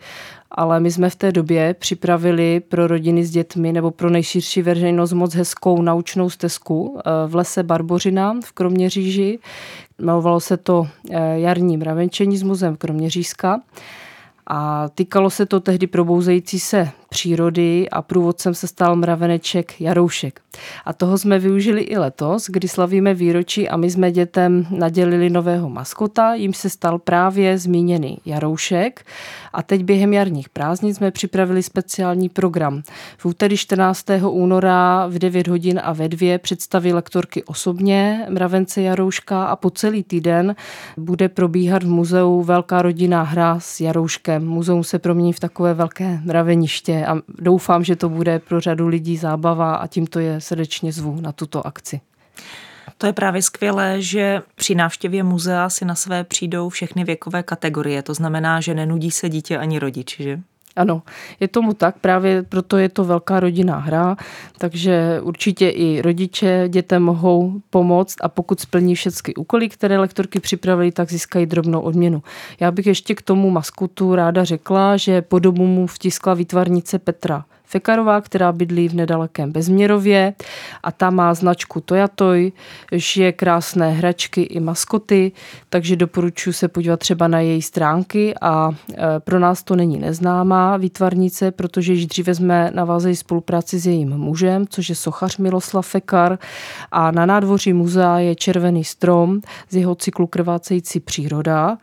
ale 0.51 0.79
my 0.79 0.91
jsme 0.91 1.09
v 1.09 1.15
té 1.15 1.31
době 1.31 1.73
připravili 1.73 2.59
pro 2.59 2.87
rodiny 2.87 3.25
s 3.25 3.31
dětmi 3.31 3.73
nebo 3.73 3.91
pro 3.91 4.09
nejširší 4.09 4.61
veřejnost 4.61 5.13
moc 5.13 5.35
hezkou 5.35 5.81
naučnou 5.81 6.29
stezku 6.29 6.99
eh, 6.99 7.11
v 7.27 7.35
lese 7.35 7.63
Barbořina 7.63 8.35
v 8.43 8.51
Kroměříži. 8.51 9.39
Jmenovalo 9.99 10.39
se 10.39 10.57
to 10.57 10.87
eh, 11.11 11.39
Jarní 11.39 11.77
mravenčení 11.77 12.37
s 12.37 12.43
muzeem 12.43 12.75
Kroměřížska. 12.75 13.61
A 14.49 14.89
týkalo 14.89 15.29
se 15.29 15.45
to 15.45 15.59
tehdy 15.59 15.87
probouzející 15.87 16.59
se 16.59 16.89
přírody 17.09 17.89
a 17.89 18.01
průvodcem 18.01 18.53
se 18.53 18.67
stal 18.67 18.95
mraveneček 18.95 19.81
Jaroušek. 19.81 20.41
A 20.85 20.93
toho 20.93 21.17
jsme 21.17 21.39
využili 21.39 21.81
i 21.81 21.97
letos, 21.97 22.47
kdy 22.49 22.67
slavíme 22.67 23.13
výročí 23.13 23.69
a 23.69 23.77
my 23.77 23.91
jsme 23.91 24.11
dětem 24.11 24.67
nadělili 24.69 25.29
nového 25.29 25.69
maskota, 25.69 26.33
jim 26.33 26.53
se 26.53 26.69
stal 26.69 26.99
právě 26.99 27.57
zmíněný 27.57 28.17
Jaroušek. 28.25 29.05
A 29.53 29.63
teď 29.63 29.83
během 29.83 30.13
jarních 30.13 30.49
prázdnin 30.49 30.93
jsme 30.93 31.11
připravili 31.11 31.63
speciální 31.63 32.29
program. 32.29 32.81
V 33.17 33.25
úterý 33.25 33.57
14. 33.57 34.05
února 34.29 35.07
v 35.07 35.19
9 35.19 35.47
hodin 35.47 35.81
a 35.83 35.93
ve 35.93 36.09
2 36.09 36.37
představí 36.37 36.93
lektorky 36.93 37.43
osobně 37.43 38.25
mravence 38.29 38.81
Jarouška 38.81 39.45
a 39.45 39.55
po 39.55 39.69
celý 39.69 40.03
týden 40.03 40.55
bude 40.97 41.29
probíhat 41.29 41.83
v 41.83 41.87
muzeu 41.87 42.41
velká 42.41 42.81
rodinná 42.81 43.23
hra 43.23 43.59
s 43.59 43.81
Jarouškem. 43.81 44.47
Muzeum 44.47 44.83
se 44.83 44.99
promění 44.99 45.33
v 45.33 45.39
takové 45.39 45.73
velké 45.73 46.19
mraveniště 46.23 46.96
a 47.05 47.21
doufám, 47.39 47.83
že 47.83 47.95
to 47.95 48.09
bude 48.09 48.39
pro 48.39 48.61
řadu 48.61 48.87
lidí 48.87 49.17
zábava 49.17 49.75
a 49.75 49.87
tímto 49.87 50.19
je 50.19 50.41
srdečně 50.41 50.91
zvu 50.91 51.21
na 51.21 51.31
tuto 51.31 51.67
akci. 51.67 52.01
To 52.97 53.05
je 53.05 53.13
právě 53.13 53.41
skvělé, 53.41 54.01
že 54.01 54.41
při 54.55 54.75
návštěvě 54.75 55.23
muzea 55.23 55.69
si 55.69 55.85
na 55.85 55.95
své 55.95 56.23
přijdou 56.23 56.69
všechny 56.69 57.03
věkové 57.03 57.43
kategorie. 57.43 58.03
To 58.03 58.13
znamená, 58.13 58.61
že 58.61 58.73
nenudí 58.73 59.11
se 59.11 59.29
dítě 59.29 59.57
ani 59.57 59.79
rodič, 59.79 60.17
že? 60.19 60.39
Ano, 60.77 61.01
je 61.39 61.47
tomu 61.47 61.73
tak, 61.73 61.95
právě 61.99 62.43
proto 62.43 62.77
je 62.77 62.89
to 62.89 63.03
velká 63.03 63.39
rodinná 63.39 63.77
hra, 63.77 64.17
takže 64.57 65.19
určitě 65.23 65.69
i 65.69 66.01
rodiče 66.01 66.65
dětem 66.67 67.03
mohou 67.03 67.61
pomoct 67.69 68.15
a 68.21 68.29
pokud 68.29 68.59
splní 68.59 68.95
všechny 68.95 69.35
úkoly, 69.35 69.69
které 69.69 69.99
lektorky 69.99 70.39
připravili, 70.39 70.91
tak 70.91 71.11
získají 71.11 71.45
drobnou 71.45 71.81
odměnu. 71.81 72.23
Já 72.59 72.71
bych 72.71 72.87
ještě 72.87 73.15
k 73.15 73.21
tomu 73.21 73.49
maskutu 73.49 74.15
ráda 74.15 74.43
řekla, 74.43 74.97
že 74.97 75.21
podobu 75.21 75.67
mu 75.67 75.87
vtiskla 75.87 76.33
výtvarnice 76.33 76.99
Petra 76.99 77.45
Fekarová, 77.69 78.21
která 78.21 78.51
bydlí 78.51 78.89
v 78.89 78.95
nedalekém 78.95 79.51
Bezměrově 79.51 80.33
a 80.83 80.91
ta 80.91 81.09
má 81.09 81.33
značku 81.33 81.81
Toyatoj, 81.81 82.51
je 83.15 83.31
krásné 83.31 83.91
hračky 83.91 84.41
i 84.41 84.59
maskoty, 84.59 85.31
takže 85.69 85.95
doporučuji 85.95 86.53
se 86.53 86.67
podívat 86.67 86.99
třeba 86.99 87.27
na 87.27 87.39
její 87.39 87.61
stránky 87.61 88.33
a 88.41 88.71
e, 88.71 89.19
pro 89.19 89.39
nás 89.39 89.63
to 89.63 89.75
není 89.75 89.99
neznámá 89.99 90.77
výtvarnice, 90.77 91.51
protože 91.51 91.93
již 91.93 92.05
dříve 92.05 92.35
jsme 92.35 92.71
navázali 92.73 93.15
spolupráci 93.15 93.79
s 93.79 93.87
jejím 93.87 94.17
mužem, 94.17 94.67
což 94.67 94.89
je 94.89 94.95
sochař 94.95 95.37
Miloslav 95.37 95.87
Fekar 95.87 96.39
a 96.91 97.11
na 97.11 97.25
nádvoří 97.25 97.73
muzea 97.73 98.19
je 98.19 98.35
červený 98.35 98.83
strom 98.83 99.41
z 99.69 99.75
jeho 99.75 99.95
cyklu 99.95 100.27
Krvácející 100.27 100.99
příroda 100.99 101.77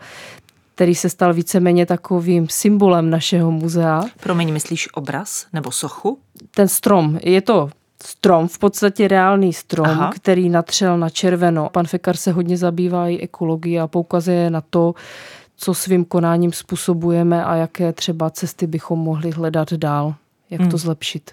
který 0.75 0.95
se 0.95 1.11
stal 1.11 1.35
víceméně 1.35 1.87
takovým 1.87 2.49
symbolem 2.49 3.11
našeho 3.11 3.51
muzea. 3.51 4.05
Promiň, 4.21 4.53
myslíš 4.53 4.89
obraz 4.95 5.47
nebo 5.53 5.71
sochu? 5.71 6.19
Ten 6.51 6.69
strom, 6.69 7.19
je 7.23 7.41
to 7.41 7.71
strom, 8.07 8.49
v 8.49 8.59
podstatě 8.59 9.09
reálný 9.09 9.53
strom, 9.53 9.87
Aha. 9.87 10.13
který 10.15 10.49
natřel 10.49 10.99
na 10.99 11.11
červeno. 11.11 11.69
Pan 11.73 11.87
Fekar 11.87 12.17
se 12.17 12.33
hodně 12.33 12.57
zabývá 12.57 13.09
i 13.09 13.19
ekologií 13.19 13.81
a 13.81 13.87
poukazuje 13.87 14.51
na 14.51 14.61
to, 14.61 14.95
co 15.57 15.75
svým 15.75 16.05
konáním 16.05 16.53
způsobujeme 16.53 17.45
a 17.45 17.55
jaké 17.55 17.93
třeba 17.93 18.31
cesty 18.31 18.67
bychom 18.67 18.99
mohli 18.99 19.31
hledat 19.31 19.73
dál, 19.73 20.15
jak 20.51 20.61
hmm. 20.61 20.71
to 20.71 20.79
zlepšit. 20.79 21.31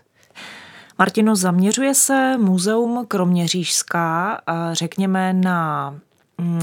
Martino, 0.99 1.35
zaměřuje 1.35 1.93
se 1.95 2.37
muzeum 2.37 3.05
Kroměřížská, 3.07 4.41
řekněme, 4.71 5.33
na 5.33 5.95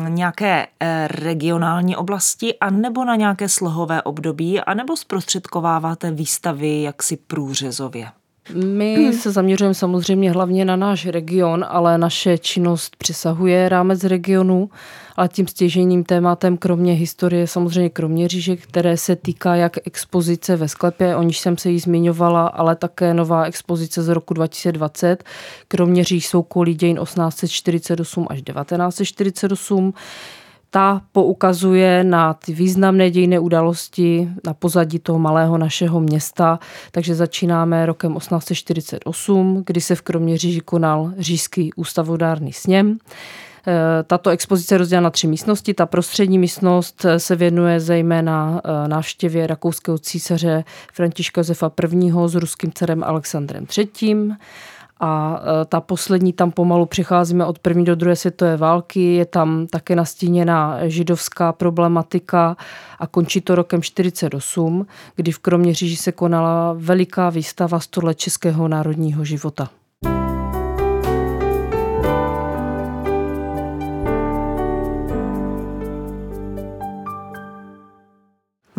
nějaké 0.09 0.67
eh, 0.81 1.09
regionální 1.09 1.97
oblasti 1.97 2.59
a 2.59 2.71
nebo 2.71 3.05
na 3.05 3.17
nějaké 3.17 3.49
slohové 3.49 4.03
období 4.03 4.61
a 4.61 4.75
nebo 4.75 4.97
zprostředkováváte 4.97 6.11
výstavy 6.11 6.83
jaksi 6.83 7.17
průřezově? 7.17 8.09
My 8.55 9.13
se 9.13 9.31
zaměřujeme 9.31 9.75
samozřejmě 9.75 10.31
hlavně 10.31 10.65
na 10.65 10.77
náš 10.77 11.07
region, 11.07 11.65
ale 11.69 11.99
naše 11.99 12.39
činnost 12.39 12.97
přesahuje 12.97 13.69
rámec 13.69 14.05
regionu 14.05 14.71
ale 15.19 15.29
tím 15.29 15.47
stěžením 15.47 16.05
tématem 16.05 16.57
kromě 16.57 16.93
historie 16.93 17.47
samozřejmě 17.47 17.91
kromě 17.91 18.29
říže, 18.29 18.57
které 18.57 18.97
se 18.97 19.17
týká 19.17 19.55
jak 19.55 19.87
expozice 19.87 20.57
ve 20.57 20.69
sklepě, 20.69 21.17
o 21.17 21.23
níž 21.23 21.39
jsem 21.39 21.59
se 21.59 21.71
jí 21.71 21.79
zmiňovala, 21.79 22.47
ale 22.47 22.77
také 22.77 23.15
nová 23.15 23.45
expozice 23.45 24.03
z 24.03 24.09
roku 24.09 24.35
2020. 24.35 25.25
Kromě 25.69 26.05
říž 26.05 26.29
jsou 26.29 26.43
kolí 26.43 26.75
dějin 26.75 26.99
1848 27.03 28.27
až 28.31 28.43
1948. 28.43 29.95
Ta 30.71 31.03
poukazuje 31.13 32.05
na 32.05 32.35
ty 32.35 32.53
významné 32.53 33.11
dějné 33.11 33.39
události 33.39 34.29
na 34.47 34.55
pozadí 34.55 34.99
toho 34.99 35.19
malého 35.19 35.59
našeho 35.59 36.01
města, 36.01 36.59
takže 36.93 37.15
začínáme 37.15 37.87
rokem 37.87 38.15
1848, 38.15 39.63
kdy 39.67 39.81
se 39.81 39.95
v 39.95 40.03
Kroměříži 40.03 40.61
konal 40.61 41.13
říšský 41.19 41.73
ústavodárný 41.73 42.53
sněm. 42.53 42.99
Eh, 43.67 44.03
tato 44.03 44.31
expozice 44.31 44.75
je 44.75 44.79
rozdělena 44.79 45.05
na 45.05 45.11
tři 45.11 45.27
místnosti. 45.27 45.75
Ta 45.75 45.87
prostřední 45.87 46.39
místnost 46.39 47.07
se 47.17 47.37
věnuje 47.37 47.81
zejména 47.81 48.61
eh, 48.65 48.89
návštěvě 48.89 49.47
rakouského 49.47 49.99
císaře 49.99 50.65
Františka 50.93 51.41
Josefa 51.41 51.73
I. 51.95 52.13
s 52.27 52.35
ruským 52.35 52.73
dcerem 52.73 53.05
Alexandrem 53.05 53.67
III. 53.79 54.17
A 55.01 55.41
ta 55.69 55.81
poslední, 55.81 56.33
tam 56.33 56.51
pomalu 56.51 56.87
přicházíme 56.87 57.47
od 57.47 57.59
první 57.59 57.85
do 57.85 57.95
druhé 57.95 58.17
světové 58.17 58.57
války, 58.57 59.15
je 59.15 59.27
tam 59.27 59.67
také 59.67 59.97
nastíněna 59.97 60.79
židovská 60.89 61.53
problematika 61.53 62.57
a 62.99 63.07
končí 63.07 63.41
to 63.41 63.55
rokem 63.55 63.83
48, 63.83 64.87
kdy 65.17 65.33
v 65.33 65.39
Kroměříži 65.39 65.97
se 65.97 66.13
konala 66.13 66.75
veliká 66.79 67.31
výstava 67.31 67.81
100 67.81 68.07
let 68.07 68.19
českého 68.19 68.69
národního 68.69 69.25
života. 69.25 69.71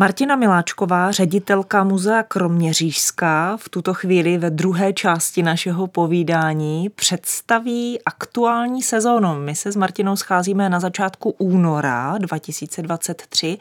Martina 0.00 0.36
Miláčková, 0.36 1.10
ředitelka 1.10 1.84
Muzea 1.84 2.22
Kroměřížská, 2.22 3.56
v 3.56 3.68
tuto 3.68 3.94
chvíli 3.94 4.38
ve 4.38 4.50
druhé 4.50 4.92
části 4.92 5.42
našeho 5.42 5.86
povídání 5.86 6.88
představí 6.88 7.98
aktuální 8.06 8.82
sezónu. 8.82 9.34
My 9.34 9.54
se 9.54 9.72
s 9.72 9.76
Martinou 9.76 10.16
scházíme 10.16 10.68
na 10.68 10.80
začátku 10.80 11.30
února 11.30 12.18
2023 12.18 13.58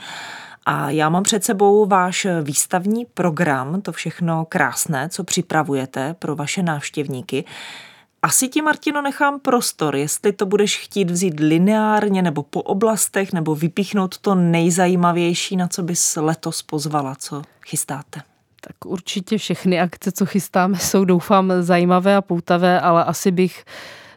a 0.65 0.89
já 0.89 1.09
mám 1.09 1.23
před 1.23 1.43
sebou 1.43 1.85
váš 1.85 2.27
výstavní 2.43 3.05
program, 3.05 3.81
to 3.81 3.91
všechno 3.91 4.45
krásné, 4.45 5.09
co 5.09 5.23
připravujete 5.23 6.15
pro 6.19 6.35
vaše 6.35 6.63
návštěvníky. 6.63 7.45
Asi 8.21 8.47
ti, 8.47 8.61
Martino, 8.61 9.01
nechám 9.01 9.39
prostor, 9.39 9.95
jestli 9.95 10.33
to 10.33 10.45
budeš 10.45 10.77
chtít 10.77 11.11
vzít 11.11 11.39
lineárně 11.39 12.21
nebo 12.21 12.43
po 12.43 12.61
oblastech, 12.61 13.33
nebo 13.33 13.55
vypíchnout 13.55 14.17
to 14.17 14.35
nejzajímavější, 14.35 15.55
na 15.55 15.67
co 15.67 15.83
bys 15.83 16.15
letos 16.15 16.61
pozvala, 16.61 17.15
co 17.15 17.41
chystáte. 17.67 18.21
Tak 18.61 18.85
určitě 18.85 19.37
všechny 19.37 19.79
akce, 19.79 20.11
co 20.11 20.25
chystáme, 20.25 20.77
jsou 20.77 21.05
doufám 21.05 21.53
zajímavé 21.59 22.15
a 22.15 22.21
poutavé, 22.21 22.79
ale 22.79 23.03
asi 23.03 23.31
bych 23.31 23.65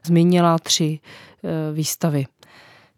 zmínila 0.05 0.59
tři 0.59 1.01
e, 1.45 1.73
výstavy. 1.73 2.27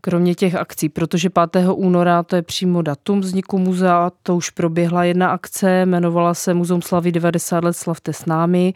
Kromě 0.01 0.35
těch 0.35 0.55
akcí, 0.55 0.89
protože 0.89 1.31
5. 1.31 1.67
února 1.73 2.23
to 2.23 2.37
je 2.37 2.43
přímo 2.43 2.83
datum 2.83 3.21
vzniku 3.21 3.59
muzea, 3.59 4.11
to 4.23 4.37
už 4.37 4.51
proběhla 4.51 5.05
jedna 5.05 5.31
akce, 5.31 5.81
jmenovala 5.81 6.35
se 6.35 6.55
Muzeum 6.55 6.83
slavy 6.83 7.13
90 7.13 7.65
let 7.65 7.77
slavte 7.77 8.13
s 8.13 8.27
námi 8.27 8.75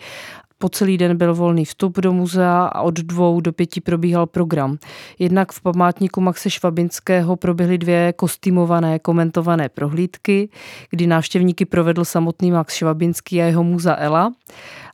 po 0.58 0.68
celý 0.68 0.98
den 0.98 1.16
byl 1.16 1.34
volný 1.34 1.64
vstup 1.64 1.98
do 1.98 2.12
muzea 2.12 2.64
a 2.66 2.82
od 2.82 2.94
dvou 2.94 3.40
do 3.40 3.52
pěti 3.52 3.80
probíhal 3.80 4.26
program. 4.26 4.78
Jednak 5.18 5.52
v 5.52 5.60
památníku 5.60 6.20
Maxe 6.20 6.50
Švabinského 6.50 7.36
proběhly 7.36 7.78
dvě 7.78 8.12
kostýmované 8.12 8.98
komentované 8.98 9.68
prohlídky, 9.68 10.48
kdy 10.90 11.06
návštěvníky 11.06 11.64
provedl 11.64 12.04
samotný 12.04 12.50
Max 12.50 12.74
Švabinský 12.74 13.42
a 13.42 13.44
jeho 13.44 13.64
muza 13.64 13.94
Ela 13.94 14.32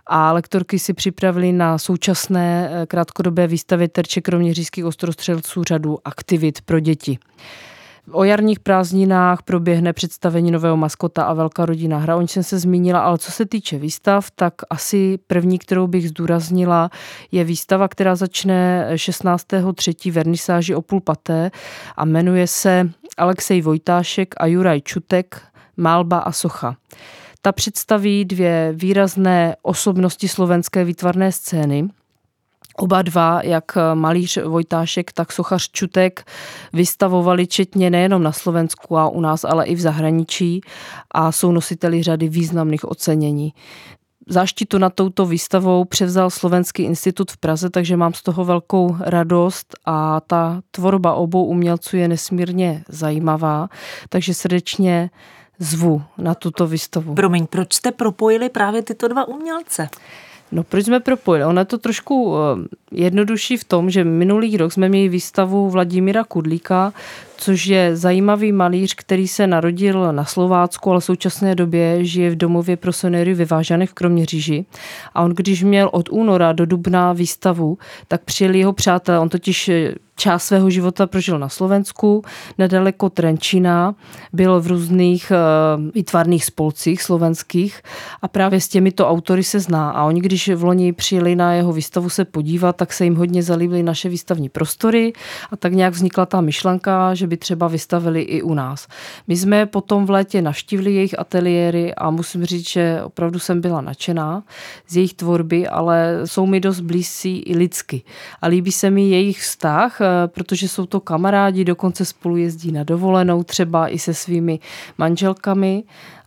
a 0.07 0.33
lektorky 0.33 0.79
si 0.79 0.93
připravili 0.93 1.53
na 1.53 1.79
současné 1.79 2.71
eh, 2.73 2.87
krátkodobé 2.87 3.47
výstavě 3.47 3.89
terče 3.89 4.21
kroměřížských 4.21 4.85
ostrostřelců 4.85 5.65
řadu 5.65 5.99
aktivit 6.05 6.61
pro 6.61 6.81
děti. 6.81 7.19
O 8.13 8.25
jarních 8.25 8.61
prázdninách 8.61 9.43
proběhne 9.43 9.93
představení 9.93 10.51
nového 10.51 10.77
maskota 10.77 11.25
a 11.25 11.33
velká 11.33 11.67
rodina 11.67 11.99
hra. 11.99 12.17
O 12.17 12.21
jsem 12.21 12.43
se 12.43 12.59
zmínila, 12.59 13.01
ale 13.01 13.19
co 13.19 13.33
se 13.33 13.47
týče 13.47 13.79
výstav, 13.79 14.31
tak 14.31 14.55
asi 14.71 15.19
první, 15.27 15.59
kterou 15.59 15.87
bych 15.87 16.09
zdůraznila, 16.09 16.91
je 17.33 17.45
výstava, 17.45 17.89
která 17.89 18.17
začne 18.17 18.89
16.3. 18.95 20.13
vernisáži 20.13 20.75
o 20.75 20.83
půl 20.83 21.01
paté 21.01 21.51
a 21.97 22.05
jmenuje 22.05 22.47
se 22.47 22.91
Alexej 23.17 23.63
Vojtášek 23.63 24.35
a 24.37 24.47
Juraj 24.47 24.81
Čutek, 24.81 25.43
Malba 25.77 26.19
a 26.19 26.33
Socha. 26.33 26.77
Ta 27.43 27.53
představí 27.53 28.25
dvě 28.25 28.73
výrazné 28.77 29.57
osobnosti 29.63 30.29
slovenské 30.29 30.85
výtvarné 30.85 31.33
scény. 31.33 31.89
Oba 32.77 33.03
dva, 33.03 33.41
jak 33.43 33.65
malíř 33.95 34.39
Vojtášek, 34.45 35.13
tak 35.13 35.33
sochař 35.33 35.71
Čutek, 35.71 36.25
vystavovali 36.73 37.47
četně 37.47 37.91
nejenom 37.91 38.23
na 38.23 38.33
Slovensku 38.33 38.99
a 38.99 39.09
u 39.09 39.21
nás, 39.21 39.45
ale 39.45 39.67
i 39.67 39.75
v 39.75 39.81
zahraničí 39.81 40.61
a 41.11 41.33
jsou 41.33 41.53
nositeli 41.53 42.03
řady 42.03 42.29
významných 42.29 42.85
ocenění. 42.85 43.53
Záštitu 44.29 44.79
nad 44.79 44.95
touto 44.95 45.27
výstavou 45.27 45.85
převzal 45.85 46.31
Slovenský 46.31 46.83
institut 46.83 47.31
v 47.31 47.37
Praze, 47.37 47.71
takže 47.71 47.97
mám 47.97 48.15
z 48.15 48.23
toho 48.23 48.45
velkou 48.45 48.97
radost 49.01 49.75
a 49.87 50.21
ta 50.21 50.61
tvorba 50.71 51.15
obou 51.15 51.45
umělců 51.45 51.97
je 51.97 52.09
nesmírně 52.09 52.85
zajímavá, 52.89 53.69
takže 54.09 54.35
srdečně 54.35 55.11
zvu 55.59 56.03
na 56.19 56.35
tuto 56.35 56.67
výstavu. 56.67 57.15
Promiň, 57.15 57.47
proč 57.47 57.75
jste 57.75 57.93
propojili 57.93 58.49
právě 58.49 58.83
tyto 58.83 59.09
dva 59.09 59.29
umělce? 59.29 59.89
No 60.55 60.63
proč 60.63 60.85
jsme 60.85 61.01
propojili? 61.01 61.59
Je 61.59 61.65
to 61.65 61.79
trošku 61.79 62.35
eh, 62.37 62.67
jednodušší 62.93 63.57
v 63.57 63.65
tom, 63.65 63.91
že 63.91 64.05
minulý 64.05 64.57
rok 64.57 64.73
jsme 64.73 64.89
měli 64.89 65.09
výstavu 65.09 65.71
Vladimíra 65.71 66.25
Kudlíka, 66.25 66.93
což 67.37 67.67
je 67.67 67.97
zajímavý 67.97 68.53
malíř, 68.53 68.95
který 68.95 69.29
se 69.29 69.47
narodil 69.47 70.13
na 70.13 70.25
Slovácku, 70.25 70.91
ale 70.91 71.01
v 71.01 71.05
současné 71.05 71.55
době 71.55 72.05
žije 72.05 72.31
v 72.31 72.37
domově 72.37 72.77
pro 72.77 72.93
seniory 72.93 73.35
vyvážaných 73.35 73.91
v 73.91 73.95
Kroměříži. 73.95 74.65
A 75.15 75.23
on, 75.23 75.31
když 75.31 75.63
měl 75.63 75.91
od 75.93 76.09
února 76.09 76.53
do 76.53 76.67
dubna 76.67 77.13
výstavu, 77.13 77.79
tak 78.09 78.25
přijeli 78.25 78.59
jeho 78.59 78.73
přátelé. 78.73 79.19
On 79.19 79.29
totiž 79.29 79.69
eh, 79.69 79.95
část 80.17 80.45
svého 80.45 80.71
života 80.71 81.07
prožil 81.07 81.39
na 81.39 81.49
Slovensku, 81.49 82.23
nedaleko 82.59 83.11
Trenčína, 83.11 83.95
byl 84.33 84.61
v 84.61 84.67
různých 84.67 85.33
výtvarných 85.95 86.45
spolcích 86.45 87.03
slovenských 87.03 87.83
a 88.23 88.29
právě 88.29 88.61
s 88.61 88.69
těmito 88.69 89.09
autory 89.09 89.45
se 89.45 89.61
zná. 89.61 89.91
A 89.91 90.05
oni, 90.05 90.21
když 90.21 90.49
v 90.49 90.65
loni 90.65 90.93
přijeli 90.93 91.37
na 91.37 91.53
jeho 91.53 91.73
výstavu 91.73 92.09
se 92.09 92.25
podívat, 92.25 92.77
tak 92.77 92.93
se 92.93 93.05
jim 93.05 93.17
hodně 93.17 93.43
zalíbily 93.43 93.83
naše 93.83 94.09
výstavní 94.09 94.49
prostory 94.49 95.13
a 95.51 95.57
tak 95.57 95.73
nějak 95.73 95.93
vznikla 95.93 96.27
ta 96.27 96.41
myšlenka, 96.41 97.15
že 97.15 97.24
by 97.27 97.37
třeba 97.37 97.69
vystavili 97.69 98.23
i 98.23 98.43
u 98.43 98.55
nás. 98.55 98.87
My 99.29 99.37
jsme 99.37 99.67
potom 99.67 100.07
v 100.07 100.11
létě 100.11 100.43
navštívili 100.43 100.95
jejich 100.95 101.19
ateliéry 101.19 101.95
a 101.95 102.11
musím 102.11 102.45
říct, 102.45 102.69
že 102.69 103.01
opravdu 103.05 103.39
jsem 103.39 103.61
byla 103.61 103.81
nadšená 103.81 104.43
z 104.89 104.97
jejich 104.97 105.15
tvorby, 105.15 105.69
ale 105.69 106.21
jsou 106.25 106.47
mi 106.47 106.61
dost 106.61 106.81
blízcí 106.81 107.39
i 107.39 107.57
lidsky. 107.57 108.03
A 108.43 108.47
líbí 108.47 108.73
se 108.73 108.91
mi 108.91 109.09
jejich 109.09 109.41
vztah, 109.41 110.01
Eh, 110.05 110.29
protože 110.29 110.69
jsou 110.69 110.87
to 110.87 111.01
kamarádi, 111.01 111.65
dokonce 111.65 112.05
spolu 112.05 112.37
jezdí 112.37 112.73
na 112.73 112.85
dovolenou, 112.85 113.43
třeba 113.43 113.89
i 113.89 113.99
se 113.99 114.15
svými 114.15 114.59
manželkami. 114.99 115.85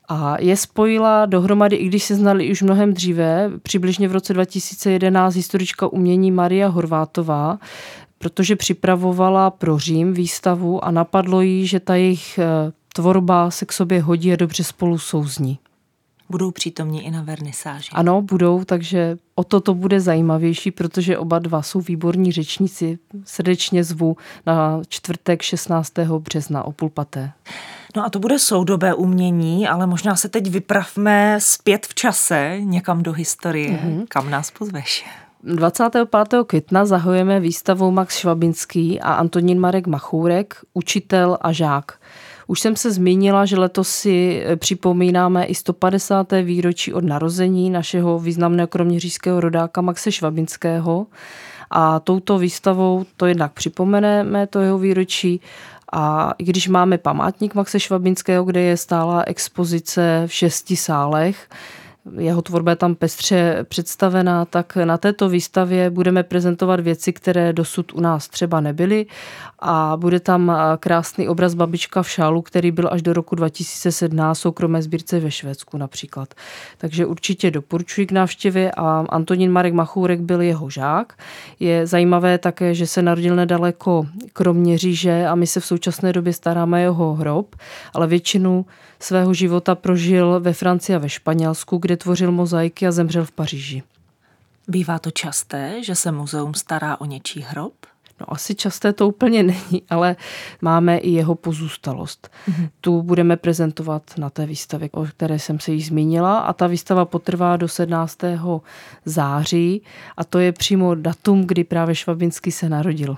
A 0.10 0.36
je 0.40 0.58
spojila 0.58 1.26
dohromady, 1.26 1.76
i 1.76 1.88
když 1.88 2.04
se 2.04 2.16
znali 2.16 2.52
už 2.52 2.62
mnohem 2.62 2.94
dříve, 2.94 3.52
přibližně 3.64 4.08
v 4.08 4.12
roce 4.12 4.34
2011 4.34 5.36
historička 5.36 5.88
umění 5.88 6.32
Maria 6.32 6.68
Horvátová, 6.68 7.60
protože 8.18 8.56
připravovala 8.56 9.50
pro 9.50 9.80
Řím 9.80 10.14
výstavu 10.14 10.86
a 10.86 10.92
napadlo 10.92 11.42
jí, 11.42 11.68
že 11.68 11.80
ta 11.80 11.96
jejich 11.96 12.40
eh, 12.40 12.72
tvorba 12.94 13.52
se 13.52 13.66
k 13.66 13.74
sobě 13.74 14.02
hodí 14.02 14.34
a 14.34 14.36
dobře 14.36 14.64
spolu 14.64 14.98
souzní 14.98 15.60
budou 16.30 16.52
přítomní 16.52 17.06
i 17.06 17.12
na 17.12 17.22
vernisáži. 17.22 17.90
Ano, 17.92 18.22
budou, 18.22 18.64
takže 18.64 19.18
o 19.36 19.44
to 19.44 19.62
to 19.62 19.74
bude 19.74 20.00
zajímavější, 20.00 20.72
protože 20.72 21.18
oba 21.18 21.40
dva 21.40 21.62
jsou 21.62 21.82
výborní 21.82 22.32
řečníci. 22.32 23.00
Srdečně 23.26 23.84
zvu 23.84 24.18
na 24.46 24.82
čtvrtek 24.88 25.42
16. 25.42 25.94
března 26.20 26.64
o 26.64 26.72
půl 26.72 26.90
paté. 26.90 27.32
No 27.96 28.06
a 28.06 28.10
to 28.10 28.20
bude 28.20 28.40
soudobé 28.40 28.94
umění, 28.94 29.68
ale 29.68 29.88
možná 29.88 30.16
se 30.16 30.30
teď 30.30 30.50
vypravme 30.50 31.38
zpět 31.42 31.86
v 31.86 31.96
čase 31.96 32.58
někam 32.60 33.04
do 33.04 33.14
historie. 33.14 33.70
Mm-hmm. 33.70 34.06
Kam 34.10 34.30
nás 34.30 34.52
pozveš? 34.52 35.06
25. 35.44 36.44
května 36.48 36.86
zahojeme 36.86 37.40
výstavu 37.40 37.92
Max 37.92 38.18
Švabinský 38.18 39.00
a 39.00 39.14
Antonín 39.14 39.60
Marek 39.60 39.88
Machůrek, 39.88 40.56
učitel 40.74 41.38
a 41.42 41.52
žák. 41.52 41.92
Už 42.48 42.60
jsem 42.60 42.76
se 42.76 42.92
zmínila, 42.92 43.46
že 43.46 43.60
letos 43.60 43.90
si 43.90 44.44
eh, 44.46 44.56
připomínáme 44.56 45.46
i 45.46 45.56
150. 45.56 46.32
výročí 46.44 46.94
od 46.94 47.04
narození 47.04 47.70
našeho 47.70 48.20
významného 48.20 48.68
kroměřížského 48.68 49.40
rodáka 49.40 49.82
Maxe 49.82 50.12
Švabinského. 50.12 51.08
A 51.70 52.00
touto 52.00 52.38
výstavou 52.38 53.06
to 53.18 53.26
jednak 53.26 53.54
připomeneme, 53.54 54.48
to 54.48 54.60
jeho 54.60 54.78
výročí, 54.78 55.42
a 55.92 56.34
i 56.38 56.44
když 56.44 56.68
máme 56.68 56.98
památník 56.98 57.56
Maxe 57.56 57.80
Švabinského, 57.80 58.44
kde 58.44 58.62
je 58.62 58.78
stála 58.78 59.24
expozice 59.28 60.24
v 60.28 60.34
šesti 60.34 60.76
sálech, 60.76 61.50
jeho 62.18 62.42
tvorba 62.42 62.72
je 62.72 62.76
tam 62.76 62.96
pestře 62.96 63.66
představená, 63.70 64.46
tak 64.46 64.76
na 64.76 64.98
této 64.98 65.30
výstavě 65.30 65.90
budeme 65.90 66.24
prezentovat 66.24 66.80
věci, 66.80 67.14
které 67.14 67.54
dosud 67.54 67.94
u 67.94 68.00
nás 68.00 68.28
třeba 68.28 68.62
nebyly 68.62 69.06
a 69.60 69.98
bude 69.98 70.20
tam 70.20 70.58
krásný 70.80 71.28
obraz 71.28 71.54
babička 71.54 72.04
v 72.04 72.10
šálu, 72.10 72.42
který 72.42 72.72
byl 72.72 72.90
až 72.92 73.02
do 73.02 73.14
roku 73.14 73.36
2017 73.36 74.40
soukromé 74.40 74.82
sbírce 74.82 75.20
ve 75.20 75.32
Švédsku 75.32 75.78
například. 75.78 76.34
Takže 76.78 77.06
určitě 77.06 77.52
doporučuji 77.52 78.08
k 78.08 78.12
návštěvě 78.12 78.72
a 78.72 79.06
Antonín 79.10 79.52
Marek 79.52 79.74
Machůrek 79.74 80.20
byl 80.20 80.42
jeho 80.42 80.70
žák. 80.70 81.14
Je 81.60 81.88
zajímavé 81.88 82.38
také, 82.38 82.74
že 82.74 82.88
se 82.88 83.02
narodil 83.02 83.36
nedaleko 83.36 84.06
Kroměříže 84.34 85.28
a 85.28 85.36
my 85.36 85.48
se 85.48 85.60
v 85.60 85.66
současné 85.66 86.14
době 86.14 86.34
staráme 86.34 86.82
jeho 86.82 87.14
hrob, 87.14 87.56
ale 87.94 88.08
většinu 88.08 88.66
svého 89.00 89.34
života 89.34 89.76
prožil 89.76 90.40
ve 90.40 90.54
Francii 90.54 90.96
a 90.96 91.00
ve 91.00 91.10
Španělsku, 91.10 91.78
kde 91.78 91.97
tvořil 91.98 92.32
mozaiky 92.32 92.88
a 92.88 92.92
zemřel 92.92 93.26
v 93.26 93.32
Paříži. 93.32 93.84
Bývá 94.68 95.00
to 95.00 95.12
časté, 95.12 95.84
že 95.84 95.96
se 95.96 96.12
muzeum 96.12 96.54
stará 96.54 97.02
o 97.02 97.06
něčí 97.06 97.42
hrob? 97.42 97.74
No 98.20 98.34
asi 98.34 98.56
časté 98.56 98.94
to 98.94 99.08
úplně 99.08 99.44
není, 99.44 99.84
ale 99.90 100.16
máme 100.62 100.98
i 100.98 101.10
jeho 101.10 101.36
pozůstalost. 101.36 102.30
Mm-hmm. 102.50 102.70
Tu 102.82 103.02
budeme 103.02 103.38
prezentovat 103.38 104.04
na 104.18 104.30
té 104.30 104.46
výstavě, 104.46 104.90
o 104.92 105.06
které 105.06 105.40
jsem 105.40 105.60
se 105.60 105.72
již 105.72 105.88
zmínila 105.88 106.40
a 106.40 106.54
ta 106.54 106.68
výstava 106.68 107.06
potrvá 107.06 107.58
do 107.58 107.68
17. 107.68 108.18
září 109.06 109.82
a 110.18 110.24
to 110.24 110.40
je 110.40 110.52
přímo 110.52 110.96
datum, 110.96 111.48
kdy 111.48 111.64
právě 111.64 111.96
Švabinsky 111.96 112.52
se 112.52 112.70
narodil. 112.70 113.18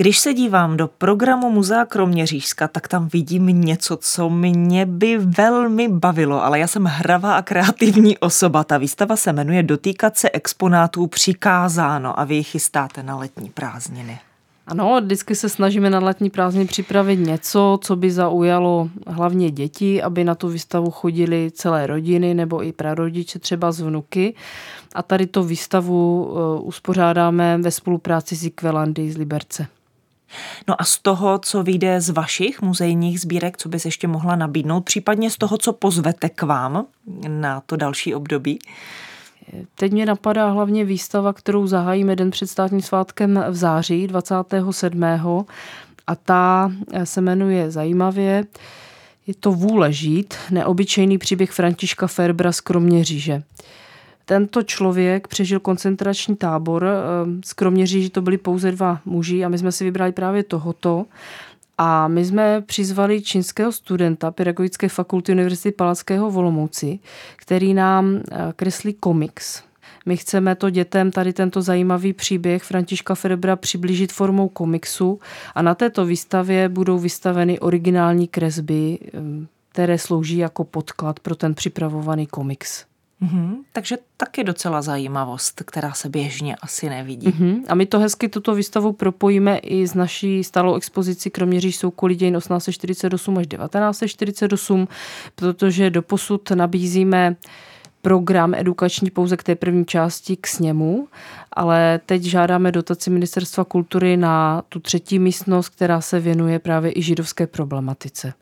Když 0.00 0.18
se 0.18 0.34
dívám 0.34 0.76
do 0.76 0.88
programu 0.88 1.50
Muzea 1.50 1.84
Kroměřížska, 1.84 2.68
tak 2.68 2.88
tam 2.88 3.08
vidím 3.08 3.46
něco, 3.46 3.96
co 3.96 4.30
mě 4.30 4.86
by 4.86 5.18
velmi 5.18 5.88
bavilo, 5.88 6.44
ale 6.44 6.58
já 6.58 6.66
jsem 6.66 6.84
hravá 6.84 7.34
a 7.34 7.42
kreativní 7.42 8.18
osoba. 8.18 8.64
Ta 8.64 8.78
výstava 8.78 9.16
se 9.16 9.32
jmenuje 9.32 9.62
Dotýkat 9.62 10.18
se 10.18 10.30
exponátů 10.30 11.06
přikázáno 11.06 12.20
a 12.20 12.24
vy 12.24 12.34
ji 12.34 12.42
chystáte 12.42 13.02
na 13.02 13.16
letní 13.16 13.50
prázdniny. 13.50 14.18
Ano, 14.66 15.00
vždycky 15.00 15.34
se 15.34 15.48
snažíme 15.48 15.90
na 15.90 15.98
letní 15.98 16.30
prázdniny 16.30 16.66
připravit 16.66 17.16
něco, 17.16 17.78
co 17.82 17.96
by 17.96 18.10
zaujalo 18.10 18.90
hlavně 19.06 19.50
děti, 19.50 20.02
aby 20.02 20.24
na 20.24 20.34
tu 20.34 20.48
výstavu 20.48 20.90
chodili 20.90 21.50
celé 21.54 21.86
rodiny 21.86 22.34
nebo 22.34 22.64
i 22.64 22.72
prarodiče, 22.72 23.38
třeba 23.38 23.72
z 23.72 23.80
vnuky. 23.80 24.34
A 24.94 25.02
tady 25.02 25.26
to 25.26 25.44
výstavu 25.44 26.30
eh, 26.30 26.60
uspořádáme 26.60 27.58
ve 27.58 27.70
spolupráci 27.70 28.36
s 28.36 28.44
Ikvelandy 28.44 29.12
z 29.12 29.16
Liberce. 29.16 29.66
No 30.68 30.80
a 30.80 30.84
z 30.84 30.98
toho, 30.98 31.38
co 31.38 31.62
vyjde 31.62 32.00
z 32.00 32.10
vašich 32.10 32.62
muzejních 32.62 33.20
sbírek, 33.20 33.56
co 33.56 33.68
bys 33.68 33.84
ještě 33.84 34.08
mohla 34.08 34.36
nabídnout, 34.36 34.80
případně 34.80 35.30
z 35.30 35.36
toho, 35.36 35.58
co 35.58 35.72
pozvete 35.72 36.28
k 36.28 36.42
vám 36.42 36.86
na 37.28 37.60
to 37.60 37.76
další 37.76 38.14
období? 38.14 38.58
Teď 39.74 39.92
mě 39.92 40.06
napadá 40.06 40.50
hlavně 40.50 40.84
výstava, 40.84 41.32
kterou 41.32 41.66
zahájíme 41.66 42.16
den 42.16 42.30
před 42.30 42.46
státním 42.46 42.82
svátkem 42.82 43.44
v 43.50 43.54
září 43.54 44.06
27. 44.06 45.04
A 46.06 46.14
ta 46.14 46.72
se 47.04 47.20
jmenuje 47.20 47.70
zajímavě 47.70 48.44
je 49.26 49.34
to 49.34 49.52
Vůle 49.52 49.92
žít, 49.92 50.34
neobyčejný 50.50 51.18
příběh 51.18 51.50
Františka 51.50 52.06
Ferbra 52.06 52.52
z 52.52 52.60
Kroměříže. 52.60 53.42
Tento 54.30 54.62
člověk 54.62 55.28
přežil 55.28 55.60
koncentrační 55.60 56.36
tábor, 56.36 56.84
eh, 56.84 56.90
skromně 57.44 57.86
říct, 57.86 58.02
že 58.02 58.10
to 58.10 58.22
byli 58.22 58.38
pouze 58.38 58.72
dva 58.72 59.00
muži 59.04 59.44
a 59.44 59.48
my 59.48 59.58
jsme 59.58 59.72
si 59.72 59.84
vybrali 59.84 60.12
právě 60.12 60.42
tohoto. 60.42 61.06
A 61.78 62.08
my 62.08 62.24
jsme 62.24 62.60
přizvali 62.60 63.22
čínského 63.22 63.72
studenta 63.72 64.30
Pedagogické 64.30 64.88
fakulty 64.88 65.32
Univerzity 65.32 65.72
Palackého 65.72 66.30
v 66.30 66.38
Olomouci, 66.38 66.98
který 67.36 67.74
nám 67.74 68.16
eh, 68.16 68.52
kreslí 68.56 68.94
komiks. 68.94 69.62
My 70.06 70.16
chceme 70.16 70.54
to 70.54 70.70
dětem 70.70 71.10
tady 71.10 71.32
tento 71.32 71.62
zajímavý 71.62 72.12
příběh 72.12 72.62
Františka 72.62 73.14
Ferbra 73.14 73.56
přiblížit 73.56 74.12
formou 74.12 74.48
komiksu 74.48 75.20
a 75.54 75.62
na 75.62 75.74
této 75.74 76.04
výstavě 76.06 76.68
budou 76.68 76.98
vystaveny 76.98 77.60
originální 77.60 78.28
kresby, 78.28 78.98
eh, 79.02 79.10
které 79.72 79.98
slouží 79.98 80.38
jako 80.38 80.64
podklad 80.64 81.20
pro 81.20 81.34
ten 81.34 81.54
připravovaný 81.54 82.26
komiks. 82.26 82.89
Mm-hmm, 83.22 83.56
takže 83.72 83.98
taky 84.16 84.44
docela 84.44 84.82
zajímavost, 84.82 85.62
která 85.66 85.92
se 85.92 86.08
běžně 86.08 86.56
asi 86.56 86.88
nevidí. 86.88 87.26
Mm-hmm. 87.26 87.62
A 87.68 87.74
my 87.74 87.86
to 87.86 87.98
hezky 87.98 88.28
tuto 88.28 88.54
výstavu 88.54 88.92
propojíme 88.92 89.58
i 89.58 89.86
s 89.86 89.94
naší 89.94 90.44
stálou 90.44 90.74
expozicí 90.74 91.30
Kroměříž 91.30 91.76
soukolí 91.76 92.14
dějin 92.14 92.34
1848 92.38 93.38
až 93.38 93.46
1948, 93.46 94.88
protože 95.34 95.90
doposud 95.90 96.50
nabízíme 96.50 97.36
program 98.02 98.54
edukační 98.54 99.10
pouze 99.10 99.36
k 99.36 99.42
té 99.42 99.54
první 99.54 99.84
části 99.84 100.36
k 100.36 100.46
sněmu, 100.46 101.08
ale 101.52 102.00
teď 102.06 102.22
žádáme 102.22 102.72
dotaci 102.72 103.10
Ministerstva 103.10 103.64
kultury 103.64 104.16
na 104.16 104.62
tu 104.68 104.80
třetí 104.80 105.18
místnost, 105.18 105.68
která 105.68 106.00
se 106.00 106.20
věnuje 106.20 106.58
právě 106.58 106.98
i 106.98 107.02
židovské 107.02 107.46
problematice. 107.46 108.32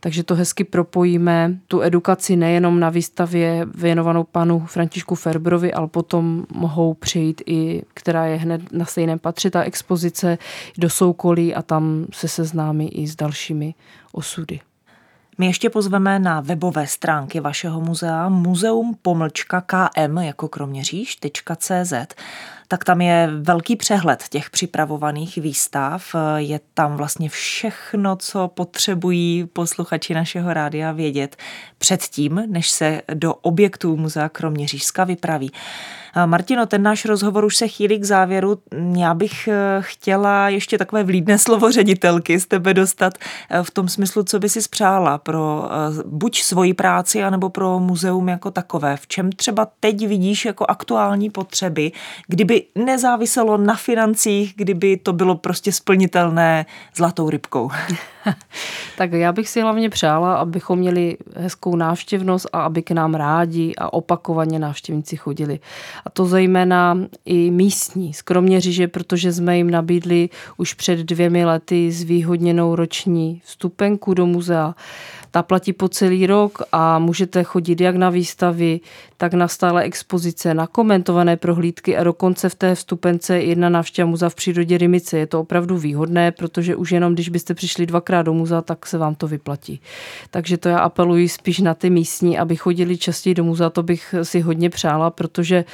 Takže 0.00 0.22
to 0.22 0.34
hezky 0.34 0.64
propojíme, 0.64 1.58
tu 1.68 1.82
edukaci 1.82 2.36
nejenom 2.36 2.80
na 2.80 2.90
výstavě 2.90 3.66
věnovanou 3.74 4.24
panu 4.24 4.66
Františku 4.66 5.14
Ferbrovi, 5.14 5.72
ale 5.72 5.88
potom 5.88 6.46
mohou 6.54 6.94
přejít 6.94 7.42
i, 7.46 7.82
která 7.94 8.26
je 8.26 8.36
hned 8.36 8.72
na 8.72 8.84
stejném 8.84 9.18
patře, 9.18 9.50
ta 9.50 9.62
expozice 9.62 10.38
do 10.78 10.90
soukolí 10.90 11.54
a 11.54 11.62
tam 11.62 12.06
se 12.12 12.28
seznámí 12.28 13.02
i 13.02 13.06
s 13.06 13.16
dalšími 13.16 13.74
osudy. 14.12 14.60
My 15.40 15.46
ještě 15.46 15.70
pozveme 15.70 16.18
na 16.18 16.40
webové 16.40 16.86
stránky 16.86 17.40
vašeho 17.40 17.80
muzea 17.80 18.28
muzeum-km 18.28 20.18
jako 20.18 20.48
kroměříž.cz 20.48 21.92
tak 22.68 22.84
tam 22.84 23.00
je 23.00 23.30
velký 23.40 23.76
přehled 23.76 24.24
těch 24.28 24.50
připravovaných 24.50 25.36
výstav. 25.36 26.14
Je 26.36 26.60
tam 26.74 26.96
vlastně 26.96 27.28
všechno, 27.28 28.16
co 28.16 28.48
potřebují 28.48 29.46
posluchači 29.52 30.14
našeho 30.14 30.52
rádia 30.52 30.92
vědět 30.92 31.36
předtím, 31.78 32.42
než 32.46 32.70
se 32.70 33.02
do 33.14 33.34
objektů 33.34 33.96
muzea 33.96 34.28
Kroměřížska 34.28 35.04
vypraví. 35.04 35.50
Martino, 36.26 36.66
ten 36.66 36.82
náš 36.82 37.04
rozhovor 37.04 37.44
už 37.44 37.56
se 37.56 37.68
chýlí 37.68 37.98
k 37.98 38.04
závěru. 38.04 38.58
Já 38.96 39.14
bych 39.14 39.48
eh, 39.48 39.78
chtěla 39.80 40.48
ještě 40.48 40.78
takové 40.78 41.04
vlídné 41.04 41.38
slovo 41.38 41.72
ředitelky 41.72 42.40
z 42.40 42.46
tebe 42.46 42.74
dostat 42.74 43.14
eh, 43.50 43.62
v 43.62 43.70
tom 43.70 43.88
smyslu, 43.88 44.22
co 44.22 44.38
by 44.38 44.48
si 44.48 44.62
spřála 44.62 45.18
pro 45.18 45.68
eh, 45.70 46.02
buď 46.06 46.42
svoji 46.42 46.74
práci, 46.74 47.22
anebo 47.22 47.48
pro 47.48 47.80
muzeum 47.80 48.28
jako 48.28 48.50
takové. 48.50 48.96
V 48.96 49.06
čem 49.06 49.32
třeba 49.32 49.68
teď 49.80 50.06
vidíš 50.06 50.44
jako 50.44 50.64
aktuální 50.68 51.30
potřeby, 51.30 51.92
kdyby 52.26 52.57
nezáviselo 52.74 53.56
na 53.56 53.74
financích, 53.74 54.52
kdyby 54.56 54.96
to 54.96 55.12
bylo 55.12 55.34
prostě 55.34 55.72
splnitelné 55.72 56.66
zlatou 56.96 57.30
rybkou? 57.30 57.70
tak 58.96 59.12
já 59.12 59.32
bych 59.32 59.48
si 59.48 59.60
hlavně 59.60 59.90
přála, 59.90 60.34
abychom 60.34 60.78
měli 60.78 61.16
hezkou 61.36 61.76
návštěvnost 61.76 62.46
a 62.52 62.62
aby 62.62 62.82
k 62.82 62.90
nám 62.90 63.14
rádi 63.14 63.74
a 63.78 63.92
opakovaně 63.92 64.58
návštěvníci 64.58 65.16
chodili. 65.16 65.60
A 66.04 66.10
to 66.10 66.26
zejména 66.26 66.98
i 67.24 67.50
místní, 67.50 68.14
skromně 68.14 68.60
říže, 68.60 68.88
protože 68.88 69.32
jsme 69.32 69.56
jim 69.56 69.70
nabídli 69.70 70.28
už 70.56 70.74
před 70.74 70.98
dvěmi 70.98 71.44
lety 71.44 71.92
zvýhodněnou 71.92 72.74
roční 72.74 73.42
vstupenku 73.44 74.14
do 74.14 74.26
muzea. 74.26 74.74
Ta 75.38 75.42
platí 75.42 75.72
po 75.72 75.88
celý 75.88 76.26
rok 76.26 76.62
a 76.72 76.98
můžete 76.98 77.42
chodit 77.44 77.80
jak 77.80 77.96
na 77.96 78.10
výstavy, 78.10 78.80
tak 79.16 79.34
na 79.34 79.48
stále 79.48 79.82
expozice, 79.82 80.54
na 80.54 80.66
komentované 80.66 81.36
prohlídky 81.36 81.96
a 81.96 82.04
dokonce 82.04 82.48
v 82.48 82.54
té 82.54 82.74
vstupence 82.74 83.38
jedna 83.38 83.68
návštěva 83.68 84.10
muzea 84.10 84.28
v 84.28 84.34
přírodě 84.34 84.78
Rimice. 84.78 85.18
Je 85.18 85.26
to 85.26 85.40
opravdu 85.40 85.78
výhodné, 85.78 86.32
protože 86.32 86.76
už 86.76 86.92
jenom 86.92 87.14
když 87.14 87.28
byste 87.28 87.54
přišli 87.54 87.86
dvakrát 87.86 88.22
do 88.22 88.32
muzea, 88.32 88.62
tak 88.62 88.86
se 88.86 88.98
vám 88.98 89.14
to 89.14 89.28
vyplatí. 89.28 89.80
Takže 90.30 90.56
to 90.56 90.68
já 90.68 90.78
apeluji 90.78 91.28
spíš 91.28 91.58
na 91.58 91.74
ty 91.74 91.90
místní, 91.90 92.38
aby 92.38 92.56
chodili 92.56 92.96
častěji 92.96 93.34
do 93.34 93.44
muzea, 93.44 93.70
to 93.70 93.82
bych 93.82 94.14
si 94.22 94.40
hodně 94.40 94.70
přála, 94.70 95.10
protože 95.10 95.64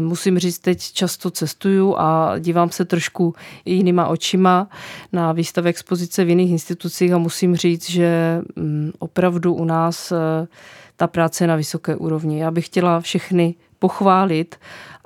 musím 0.00 0.38
říct, 0.38 0.58
teď 0.58 0.92
často 0.92 1.30
cestuju 1.30 1.94
a 1.98 2.38
dívám 2.38 2.70
se 2.70 2.84
trošku 2.84 3.34
jinýma 3.64 4.06
očima 4.06 4.68
na 5.12 5.32
výstavy 5.32 5.70
expozice 5.70 6.24
v 6.24 6.28
jiných 6.28 6.50
institucích 6.50 7.12
a 7.12 7.18
musím 7.18 7.56
říct, 7.56 7.90
že 7.90 8.40
mm, 8.56 8.92
opravdu 8.98 9.54
u 9.54 9.64
nás 9.64 10.12
eh, 10.12 10.46
ta 10.96 11.06
práce 11.06 11.44
je 11.44 11.48
na 11.48 11.56
vysoké 11.56 11.96
úrovni. 11.96 12.40
Já 12.40 12.50
bych 12.50 12.66
chtěla 12.66 13.00
všechny 13.00 13.54
pochválit 13.78 14.56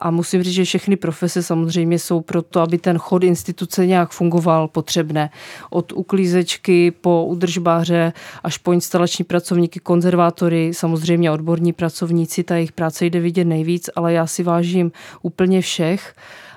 a 0.03 0.11
musím 0.11 0.43
říct, 0.43 0.55
že 0.55 0.65
všechny 0.65 0.97
profese 0.97 1.43
samozřejmě 1.43 1.99
jsou 1.99 2.21
proto, 2.21 2.61
aby 2.61 2.79
ten 2.79 2.99
chod 2.99 3.25
instituce 3.25 3.87
nějak 3.87 4.11
fungoval 4.11 4.69
potřebné. 4.69 5.31
Od 5.71 5.93
uklízečky 5.93 6.91
po 6.91 7.25
udržbáře 7.25 8.12
až 8.45 8.59
po 8.59 8.73
instalační 8.73 9.25
pracovníky, 9.25 9.81
konzervátory, 9.81 10.75
samozřejmě 10.75 11.31
odborní 11.31 11.73
pracovníci, 11.73 12.43
ta 12.43 12.55
jejich 12.55 12.73
práce 12.73 13.07
jde 13.07 13.21
vidět 13.21 13.45
nejvíc, 13.45 13.91
ale 13.97 14.12
já 14.12 14.27
si 14.27 14.43
vážím 14.43 14.93
úplně 15.23 15.61
všech 15.61 16.15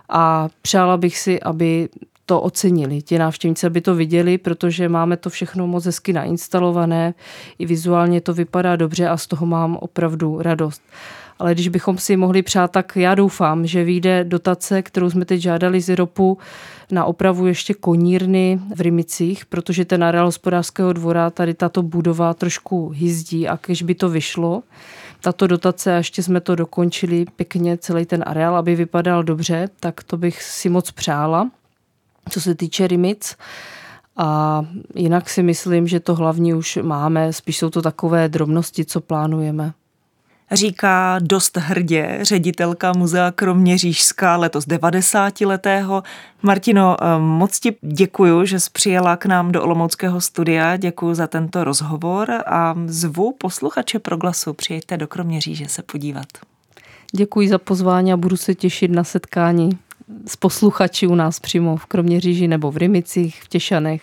a 0.10 0.50
přála 0.62 0.98
bych 0.98 1.18
si, 1.18 1.42
aby 1.42 1.90
to 2.26 2.42
ocenili, 2.42 3.02
ti 3.02 3.20
návštěvníci, 3.20 3.68
aby 3.68 3.82
to 3.82 3.96
viděli, 3.96 4.38
protože 4.38 4.90
máme 4.90 5.18
to 5.18 5.30
všechno 5.30 5.68
moc 5.68 5.86
hezky 5.86 6.14
nainstalované, 6.14 7.14
i 7.60 7.66
vizuálně 7.66 8.22
to 8.22 8.34
vypadá 8.34 8.76
dobře 8.76 9.08
a 9.08 9.18
z 9.18 9.28
toho 9.28 9.46
mám 9.46 9.78
opravdu 9.82 10.42
radost. 10.42 10.82
Ale 11.40 11.54
když 11.54 11.68
bychom 11.68 11.98
si 11.98 12.18
mohli 12.18 12.42
přát, 12.42 12.72
tak 12.72 12.96
já 12.96 13.16
doufám, 13.16 13.68
že 13.68 13.84
vyjde 13.84 14.24
dotace, 14.24 14.82
kterou 14.82 15.10
jsme 15.10 15.26
teď 15.26 15.42
žádali 15.42 15.82
z 15.82 15.96
Ropu 15.96 16.38
na 16.92 17.06
opravu 17.06 17.48
ještě 17.48 17.74
konírny 17.74 18.60
v 18.76 18.82
Rimicích, 18.82 19.46
protože 19.46 19.86
ten 19.86 20.04
areál 20.04 20.26
hospodářského 20.26 20.94
dvora, 20.94 21.30
tady 21.30 21.54
tato 21.54 21.82
budova 21.82 22.34
trošku 22.34 22.90
hyzdí 22.90 23.48
a 23.48 23.60
když 23.66 23.84
by 23.84 23.96
to 23.96 24.10
vyšlo, 24.10 24.64
tato 25.22 25.48
dotace 25.48 25.94
a 25.94 25.98
ještě 25.98 26.24
jsme 26.24 26.42
to 26.42 26.56
dokončili 26.56 27.26
pěkně, 27.36 27.78
celý 27.78 28.06
ten 28.06 28.24
areál, 28.28 28.56
aby 28.56 28.76
vypadal 28.76 29.24
dobře, 29.24 29.70
tak 29.80 30.04
to 30.04 30.18
bych 30.18 30.44
si 30.44 30.70
moc 30.70 30.92
přála 30.92 31.50
co 32.30 32.42
se 32.42 32.56
týče 32.56 32.88
Rimic. 32.88 33.36
A 34.18 34.62
jinak 34.96 35.30
si 35.30 35.44
myslím, 35.44 35.88
že 35.88 36.00
to 36.00 36.16
hlavní 36.16 36.54
už 36.54 36.80
máme, 36.82 37.34
spíš 37.34 37.58
jsou 37.58 37.70
to 37.70 37.82
takové 37.82 38.30
drobnosti, 38.30 38.86
co 38.86 39.02
plánujeme. 39.02 39.74
Říká 40.52 41.20
dost 41.22 41.58
hrdě 41.58 42.20
ředitelka 42.22 42.94
muzea 42.94 43.32
Kroměřížská 43.32 44.38
letos 44.38 44.66
90 44.66 45.42
letého. 45.42 46.04
Martino, 46.42 46.98
eh, 47.02 47.20
moc 47.20 47.60
ti 47.60 47.76
děkuju, 47.82 48.46
že 48.46 48.60
jsi 48.60 48.70
přijela 48.74 49.18
k 49.18 49.26
nám 49.26 49.52
do 49.52 49.64
Olomouckého 49.64 50.22
studia. 50.22 50.78
Děkuji 50.78 51.14
za 51.14 51.28
tento 51.28 51.64
rozhovor 51.64 52.32
a 52.46 52.76
zvu 52.86 53.36
posluchače 53.38 54.00
Proglasu. 54.00 54.54
Přijďte 54.54 54.98
do 54.98 55.08
Kroměříže 55.08 55.68
se 55.68 55.82
podívat. 55.82 56.28
Děkuji 57.12 57.50
za 57.50 57.58
pozvání 57.58 58.14
a 58.14 58.18
budu 58.18 58.38
se 58.38 58.56
těšit 58.56 58.92
na 58.92 59.04
setkání 59.04 59.70
s 60.28 60.36
posluchači 60.36 61.08
u 61.08 61.16
nás 61.16 61.40
přímo 61.40 61.78
v 61.78 61.86
Kroměříži 61.86 62.48
nebo 62.48 62.72
v 62.72 62.78
Rimicích, 62.78 63.44
v 63.44 63.48
Těšanech. 63.48 64.02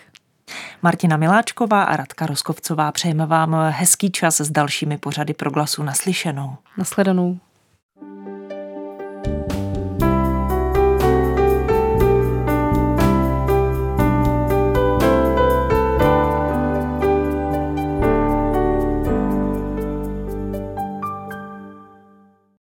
Martina 0.81 1.17
Miláčková 1.17 1.83
a 1.83 1.95
Radka 1.95 2.25
Roskovcová 2.25 2.91
přejeme 2.91 3.25
vám 3.25 3.55
hezký 3.69 4.11
čas 4.11 4.41
s 4.41 4.51
dalšími 4.51 4.97
pořady 4.97 5.33
proglasu 5.33 5.83
naslyšenou. 5.83 6.57
Nasledanou. 6.77 7.39